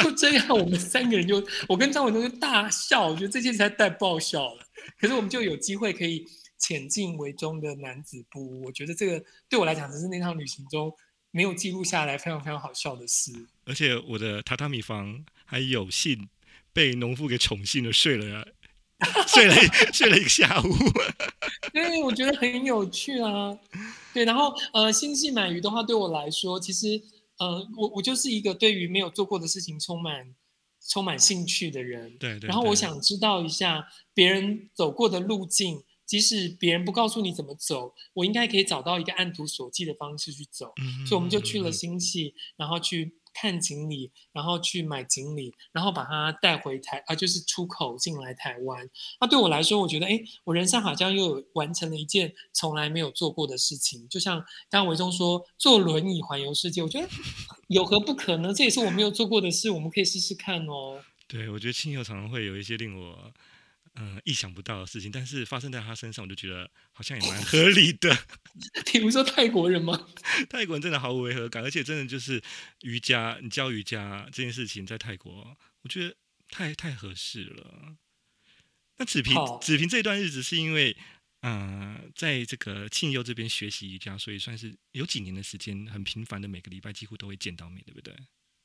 [0.02, 4.66] 就这样，我们三个人就，我跟张伟东就大笑，我觉得这件事太爆笑了。
[5.00, 6.26] 可是我们就有机会可以
[6.58, 10.92] 潜进围中的男子部，我觉得这个对我来讲，只是那趟旅行中
[11.30, 13.32] 没有记录下来非常非常好笑的事。
[13.66, 16.28] 而且我的榻榻米房还有幸。
[16.78, 18.48] 被农夫给宠幸了，睡了，
[19.28, 19.56] 睡了，
[19.92, 20.68] 睡了一个下午。
[21.74, 23.58] 对，我觉得很有趣啊。
[24.14, 27.02] 对，然后呃，新戏买鱼的话，对我来说，其实
[27.40, 30.36] 呃，我我就是一个对于没有做过的事情充满
[30.88, 32.16] 充满兴趣的人。
[32.20, 32.48] 对，对对。
[32.48, 40.74] 然后我想知道一下别人走过的路径，即使别人不告诉你怎么走，我应该可以找到一个按图索骥的方式去走。
[40.80, 41.08] 嗯。
[41.08, 43.16] 所以我们就去了星系，然后去。
[43.40, 48.90] 看锦鲤，然后去买锦鲤，然后把它带回台啊，就是出口进来台湾。
[49.22, 54.08] 那对我来说，我觉得，哎，我人生好像又完成了一件从来没有做过的事情。
[54.10, 54.40] 就像
[54.72, 57.08] 刚刚维中说，坐轮椅环游世界，我觉得
[57.68, 58.52] 有何不可呢？
[58.52, 61.00] 这也是我没有做过的事，我们可以试试看哦。
[61.28, 63.32] 对，我觉得亲友常常会有一些令我。
[64.00, 68.16] 嗯，意想不到的事情，但是发生在他身上，我就觉得好像也蛮合理的。
[68.92, 70.08] 比如说泰国人吗？
[70.50, 72.42] 泰国人真的毫无违和感，而且真的就是
[72.82, 76.16] 瑜伽，你教瑜伽这件事情在泰国，我觉得
[76.50, 77.96] 太太合适了。
[78.98, 80.96] 那子平，子平这段日子是因为，
[81.42, 88.16] 嗯、呃，在这个庆佑这边学习瑜伽，所以算是有几年的时间，很频繁的每个礼拜几乎都会见到面，对不对？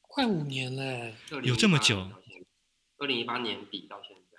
[0.00, 2.10] 快五年嘞，有这么久？
[2.98, 4.31] 二零一八年底到现在。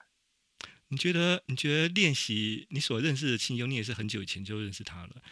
[0.89, 1.43] 你觉得？
[1.47, 5.23] 你觉得练习你所认识的庆佑，你也是很久以前就认识他了。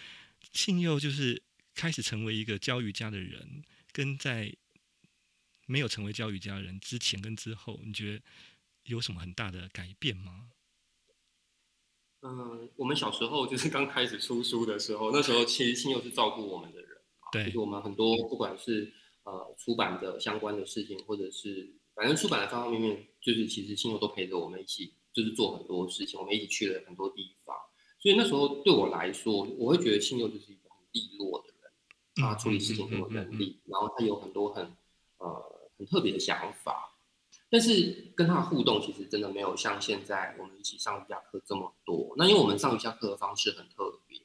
[0.51, 1.43] 庆佑就是
[1.75, 4.55] 开始成为一个教瑜伽的人，跟在
[5.67, 8.23] 没有成为教瑜伽的人之前跟之后，你觉得
[8.83, 10.49] 有什么很大的改变吗？
[12.21, 16.89] 嗯，我们小时候就是刚开始出书的时候，那时候其实庆祐是照顾我们的人，
[17.31, 18.91] 对，就是我们很多不管是
[19.23, 24.93] 呃出版的相关的事情，或者是反正出版的方方面面，就是其实庆祐都陪着我们一起。
[25.13, 27.55] 就是做很多事情，我们一起去了很多地方，
[27.99, 31.71] 所以那时候对我来说，我会觉得信佑就是一个很利落的人，
[32.15, 34.71] 他处理事情很有能力，然后他有很多很
[35.17, 36.95] 呃很特别的想法，
[37.49, 42.13] 但是跟他的互动其实真的没有像现在我们一起上瑜伽课这么多。
[42.17, 44.19] 那因为我们上瑜伽课的方式很特别，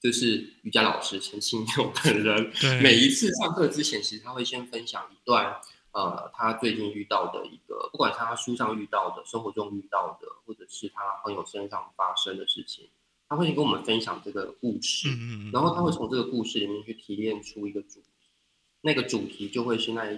[0.00, 5.60] 就是瑜伽老师陈信佑本人，每一次上课之前，其实他会先分享一段。
[5.98, 12.88] 呃，他最近遇到的一个，不管是他书上遇到的、生活中遇到的，或者是他朋友身上发生的事情，
[13.28, 18.04] 他会跟我们分享这个故事，嗯嗯，然后他会从这个故事里面去提炼出一个主题，
[18.82, 20.16] 那个主题就会是那一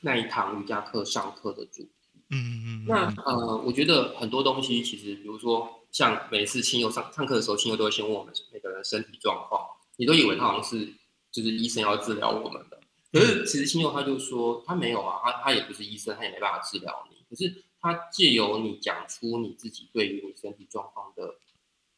[0.00, 1.90] 那一堂瑜伽课上课的主题。
[2.30, 9.60] 嗯嗯，那呃，我觉得很多东西其实，比如说像每次亲友上上课的时候，亲友都会先问我们每个人身体状况，
[9.96, 10.86] 你都以为他好像是
[11.32, 12.78] 就是医生要治疗我们的。
[13.16, 17.16] 可是其实星佑他就说他没有啊，他他也不是医生，他也没办法治疗你。
[17.30, 21.36] 可是他借由你讲出你自己对于你身体状况的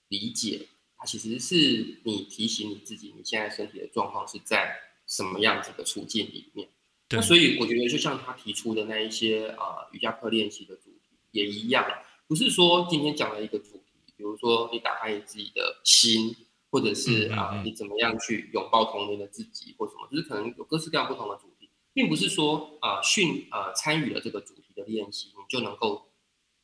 [0.07, 6.69] 理解，他其实是你提醒你自己，你现在身体的状况是在什么样子的处境里面。
[7.11, 11.85] 那所以我觉得就像他提出的那一些啊、呃、瑜伽课练习的主题也一样，
[12.29, 16.37] 不是说今天讲了一个主题，比如说你打开你自己的心。
[16.71, 26.11] 或者是啊、呃，你怎么样去拥抱童年的自己，或什么，就是可能有各式各样不同的主题，并不是说啊训啊参与了这个主题的练习，你就能够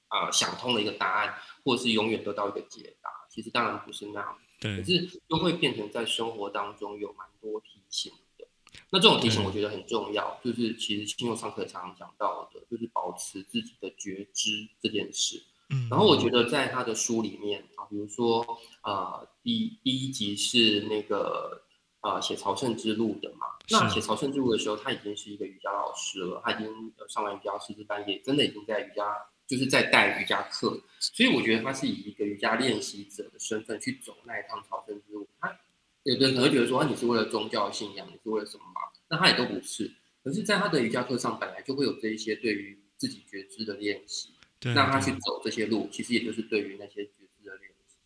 [0.09, 1.35] 啊、呃、想通了一个答案，
[1.65, 3.11] 或者是永远得到一个解答。
[3.31, 8.47] 其实当然不是那样，对，可是又会变成在生活当中有蛮多提醒的。
[8.91, 15.43] 那这种提醒我觉得很重要，就是其实新用上课常常讲到的，就是保持自己的觉知这件事。
[15.75, 18.47] 嗯，然后我觉得在他的书里面啊，比如说
[18.85, 21.63] 呃，第第一集是那个
[22.03, 23.47] 呃写朝圣之路的嘛。
[23.71, 29.17] 那写朝圣之路的时候，他已经是一个瑜伽老师了，他已经上完瑜伽师资班，也真的已经在瑜伽
[29.47, 30.81] 就是在带瑜伽课。
[31.01, 35.27] 所以我觉得他是以一个瑜伽练习者的身份去走那一趟朝圣之路。
[35.41, 35.59] 他
[36.03, 38.83] 有的人可能会觉得说，啊，你是为了宗教信仰，你是为了什么嘛？
[39.09, 39.91] 那他也都不是。
[40.23, 44.34] 可是，在他的瑜伽课上，本来就会有这一些对于自己觉知的练习。
[44.73, 47.97] 让他去走这些路，其实也就是对于那些觉知的练习。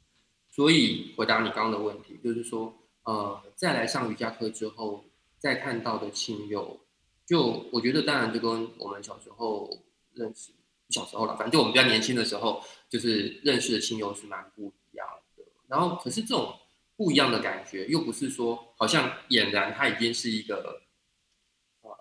[0.48, 5.04] 所以回答你刚刚的问题，就是说，呃，再来上瑜伽课之后，
[5.38, 6.80] 再看到的亲友，
[7.24, 9.70] 就我觉得当然就跟我们小时候
[10.14, 10.50] 认识，
[10.88, 15.06] 小时候了，反正就我们比较年轻的时候，就是认识的亲友是蛮不一样
[15.36, 15.44] 的。
[15.68, 16.58] 然后，可是这种
[16.96, 20.82] 不一样的感觉，又不是说好像俨然他已经是一个，
[21.82, 21.92] 呃，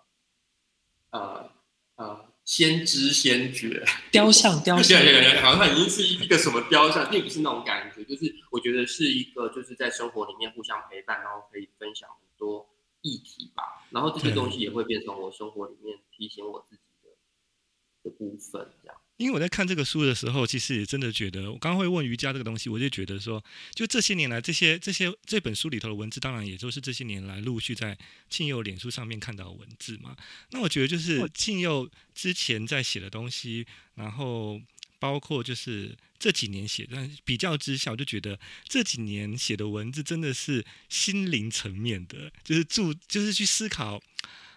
[1.11, 1.51] 呃，
[1.97, 2.25] 呃。
[2.47, 12.65] 先知先觉，雕像雕像，对对对，好像它已经是一个什么雕像，并不是那种感觉，就是我觉得是一个，就是在生活里面互相陪伴，然后可以分享很多
[13.01, 18.97] 议题吧，然后这些东西也会变成我生活里面提醒我自己的的部分，这样。
[19.17, 23.43] 因为我在看这个书的时候，其实也真的觉得，我刚刚会问瑜伽这个东西，我就觉得说，
[23.73, 27.97] 就这些年来，这些这些这本书里头的文字，当然也就是这些年来陆续在
[28.29, 30.15] 庆佑脸书上面看到的文字嘛。
[30.51, 33.65] 那我觉得就是庆佑之前在写的东西，
[33.95, 34.61] 然后
[34.99, 43.95] 包括就是这几年写的，但比较之下，我就觉得这几年写的文字真的是心灵层面的，就是注就是去思考，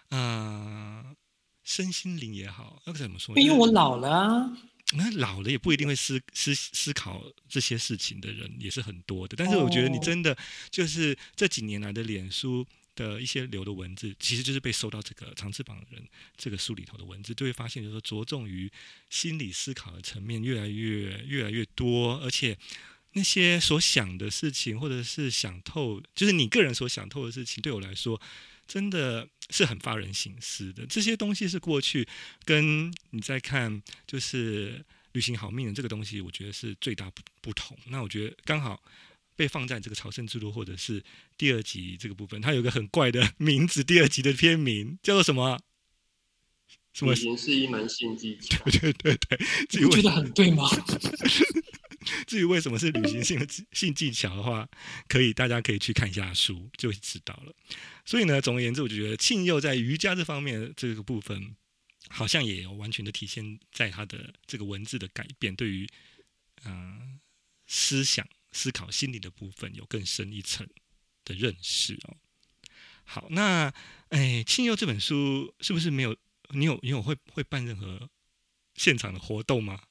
[0.09, 0.80] 啊、呃。
[1.71, 3.39] 身心灵也好，要怎么说？
[3.39, 4.57] 因为我老了啊。
[4.93, 9.35] 那老了也不一定会思思思考这些事情的人也是很多的。
[9.37, 10.37] 但是我觉得你真的
[10.69, 16.05] 就是这几年来的脸书的一些留的文字，其实就是被收到这个长翅膀的人
[16.35, 18.69] 这个书里头的文字，就会发现就是说着重于
[19.09, 22.57] 心理思考的层面越来越越来越多，而且
[23.13, 28.19] 那些所想的事情，或者是想透，就是你个人所想透的事情，对我来说。
[28.71, 32.07] 真的是很发人省思的，这些东西是过去
[32.45, 37.77] 跟你在看就是旅行好命的这个东西，我觉得是最大不不同。
[37.87, 38.81] 那我觉得刚好
[39.35, 41.03] 被放在这个朝圣之路或者是
[41.37, 45.59] 第二集这个部分，它有个很怪的 名字，第二集的片名叫做什么？
[46.93, 47.13] 什么？
[47.13, 48.63] 旅行是一门性技巧。
[48.63, 49.37] 对对对对，
[49.81, 50.63] 你觉得很对吗？
[52.27, 54.67] 至于为什么是旅行性的性技巧的话，
[55.07, 57.53] 可以大家可以去看一下书就知道了。
[58.05, 61.55] 所以呢，总而言之，我就觉得庆佑在瑜伽这方面这个部分，
[62.09, 65.87] 好像也有完全的体现在他的这个文字的改变，对于
[66.65, 67.19] 嗯、
[67.67, 70.67] 思想、思考、心理的部分有更深一层
[71.25, 72.17] 的认识哦。
[73.03, 73.73] 好，那
[74.09, 76.15] 哎，庆佑这本书是不是没有？
[76.53, 78.09] 你有你有会会办任何
[78.75, 79.83] 现场的活动吗？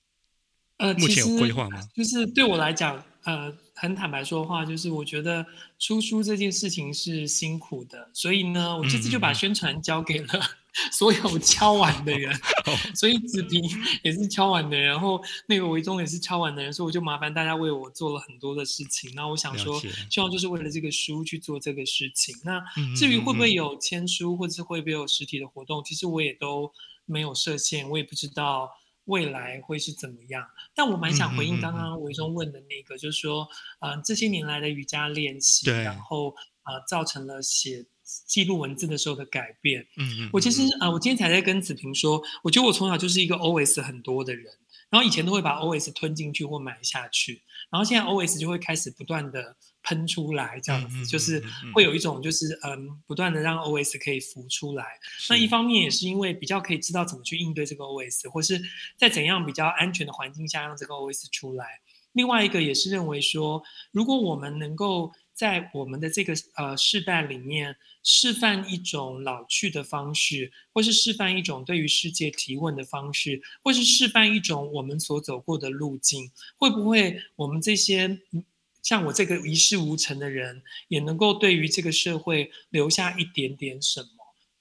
[0.81, 1.79] 呃，目前有规划吗？
[1.95, 5.45] 就是对我来讲，呃，很坦白说话，就是我觉得
[5.79, 10.29] 出书这件事情是辛苦的，所以呢，我这次就把宣传交给了
[10.91, 12.35] 所有敲碗的人，
[12.97, 13.63] 所以子平
[14.03, 19.13] 也是敲碗的人，然后那个维中也是敲碗的人，所以我就麻烦大家为我做了很多的事情。
[19.15, 19.79] 那我想说，
[20.09, 22.35] 希望就是为了这个书去做这个事情。
[22.43, 22.59] 那
[22.97, 26.73] 至于会不会有签书，或者是会不会有实体的活动，其实我也都
[27.05, 28.71] 没有设限，我也不知道。
[29.11, 30.43] 未来会是怎么样？
[30.75, 33.47] 但我蛮想回应刚刚维中问的那个，就是说，
[33.81, 37.85] 嗯、呃，这些年来的瑜伽练习，对然后呃，造成了写
[38.27, 39.83] 记录文字的时候的改变。
[39.97, 44.47] 嗯嗯，我其实呃，我今天才在跟子平说，我觉得我从小就是一个 OS 很多的人。
[44.91, 47.41] 然后以前都会把 OS 吞进去或埋下去，
[47.71, 51.43] 然后现在 OS 就会开始不断的喷出来，这样子、嗯、就是
[51.75, 54.85] 会有一种就是嗯，不断的让 OS 可以浮出来。
[55.29, 58.61] 那一方面也是因为比较可以知道怎么去应对这个 OS，或是
[58.97, 61.81] 在怎样比较安全的环境下让这个 OS 出来。
[62.13, 63.63] 另外一个也是认为说，
[63.93, 76.29] 如果我们能够在我们的这个呃世代里面示范一种老去的方式，或是示范一种对于世界提问的方式，或是示范一种我们所走过的路径，
[76.59, 78.19] 会不会我们这些
[78.83, 84.09] 像我这个一事无成的人，也能够对于这个社会留下一点点什么？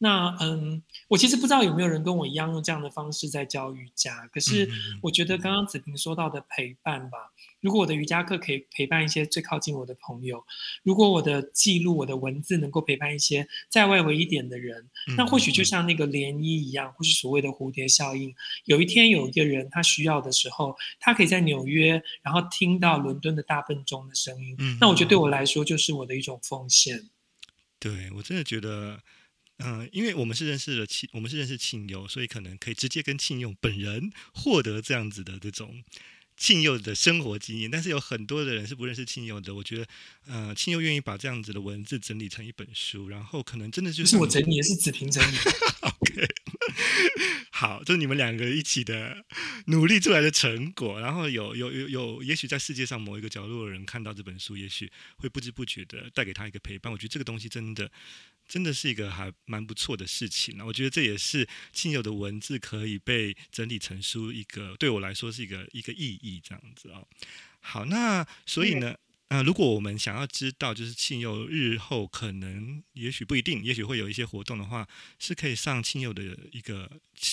[0.01, 4.70] 那嗯，我其实不知道有没有人跟我一样用这样的方式在教瑜伽，可是
[5.01, 7.17] 我觉得刚刚子平说到的陪伴吧。
[7.62, 10.45] 如果我的瑜伽课可以陪伴一些最靠近我的朋友，
[10.84, 18.34] 如果我的记录、我的文字能够陪伴一些在外围一点的人，那或许就像那个涟漪一样，或是所谓的蝴蝶效应。
[18.66, 24.55] 有一天有一个人他需要的时候，他可以在纽约，然后听到伦敦的大笨钟的声音。
[24.80, 27.10] 那我觉得对我来说就是我的一种奉献。
[27.80, 29.01] 对，我真的觉得，
[29.57, 35.84] 嗯、呃，因为我们是认识了庆，我们是认识庆友，所以可能可以直接跟庆友本人获得这样子的这种。
[36.40, 39.54] 庆佑的生活经验，但是有很多的人是不认识庆佑的。
[39.54, 39.88] 我觉得，
[40.26, 45.36] 呃，庆佑愿意把这样子的文字整理成一本书，然后可能真的就是，是我整理，也是子平整理。
[45.84, 46.28] OK，
[47.52, 49.26] 好，就是你们两个一起的
[49.66, 51.02] 努力出来的成果。
[51.02, 56.92] 然后有有有有，也许在世界上某一个角落的人看到这本书，也许会不知不觉的带给他一个陪伴。
[56.92, 57.92] 我觉得这个东西真的。
[58.50, 67.08] 真的是一个还蛮不错的事情那，我觉得这也是亲友的文字可以被整理成书一个对我来说是一个一个意义这样子哦。
[67.62, 68.97] 好，那所以呢，
[69.30, 74.88] 呃，如果我们想要知道，就是庆祐日后可能，也许不一定，也许会有一些活动的话，
[75.19, 76.89] 是可以上庆祐的一个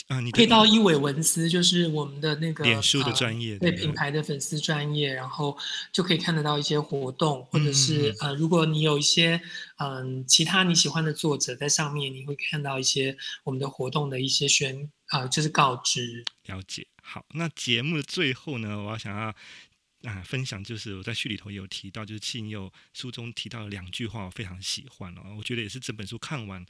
[0.09, 5.57] 啊、呃，你可以到一伟文思，就是我们的那个脸书的专业，呃、对品牌的粉丝专业，然后
[5.91, 9.41] 就可以看得到一些活动，或者是嗯呃，如果你有一些
[9.79, 16.23] 嗯、呃、其他你喜欢的作者在上面，你会看到一些我们的活动的一些宣啊、呃，就是告知。
[16.45, 16.87] 了解。
[17.03, 19.35] 好，那节目的最后呢，我要想要
[20.07, 26.65] 啊分享，就是我在序里头也有提到，就是庆佑书中提到两句话，我非常喜欢哦，我觉得也是整本书看完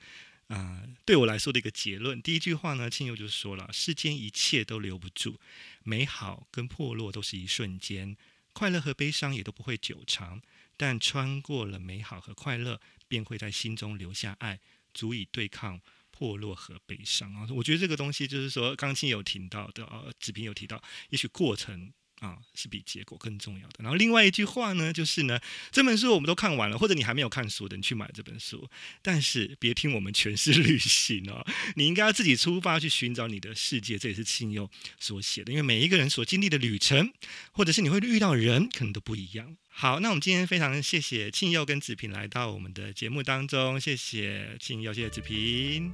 [0.49, 2.23] 啊、对我来说的一个结论。
[2.23, 5.39] 第一句话呢，庆佑就说了：世间一切都留不住，
[5.83, 8.17] 美好跟破落都是一瞬间，
[8.53, 10.41] 快乐和悲伤也都不会久长，
[10.77, 14.61] 但穿过了美好和快乐，便会在心中留下爱，
[14.95, 15.81] 足以对抗。
[16.19, 23.77] 破落和悲伤啊，我觉得这个东西就是说，刚庆有提到的啊，子平有提到，也许过程啊是比结果更重要的。
[23.81, 25.39] 然后另外一句话呢，就是呢，
[25.71, 28.69] 这本书我们都看完了，或者你还没有看书的，你去买这本书，
[29.03, 37.13] 但是别听我们诠释旅行哦，你应该要自己出发去寻找你的世界，这也是庆佑所写的，因为每一个人所经历的旅程，
[37.53, 39.57] 或者是你会遇到人，可能都不一样。
[39.69, 45.93] 好，那我们今天非常谢谢庆佑跟子平来到我们的节目当中，谢谢庆佑，谢谢子平，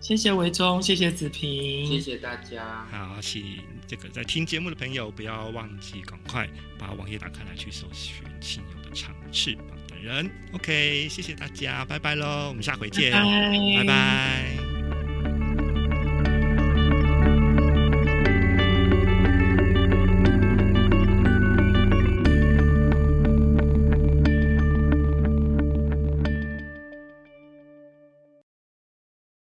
[0.00, 2.86] 谢谢维中，谢谢子平，谢谢大家。
[2.90, 6.48] 好，请这个在听节目的朋友不要忘记赶快
[6.78, 10.30] 把网页打开来去搜寻亲友的长翅膀的人。
[10.52, 13.76] OK，谢谢大家，拜拜喽，我们下回见，拜拜。
[13.78, 14.69] 拜拜。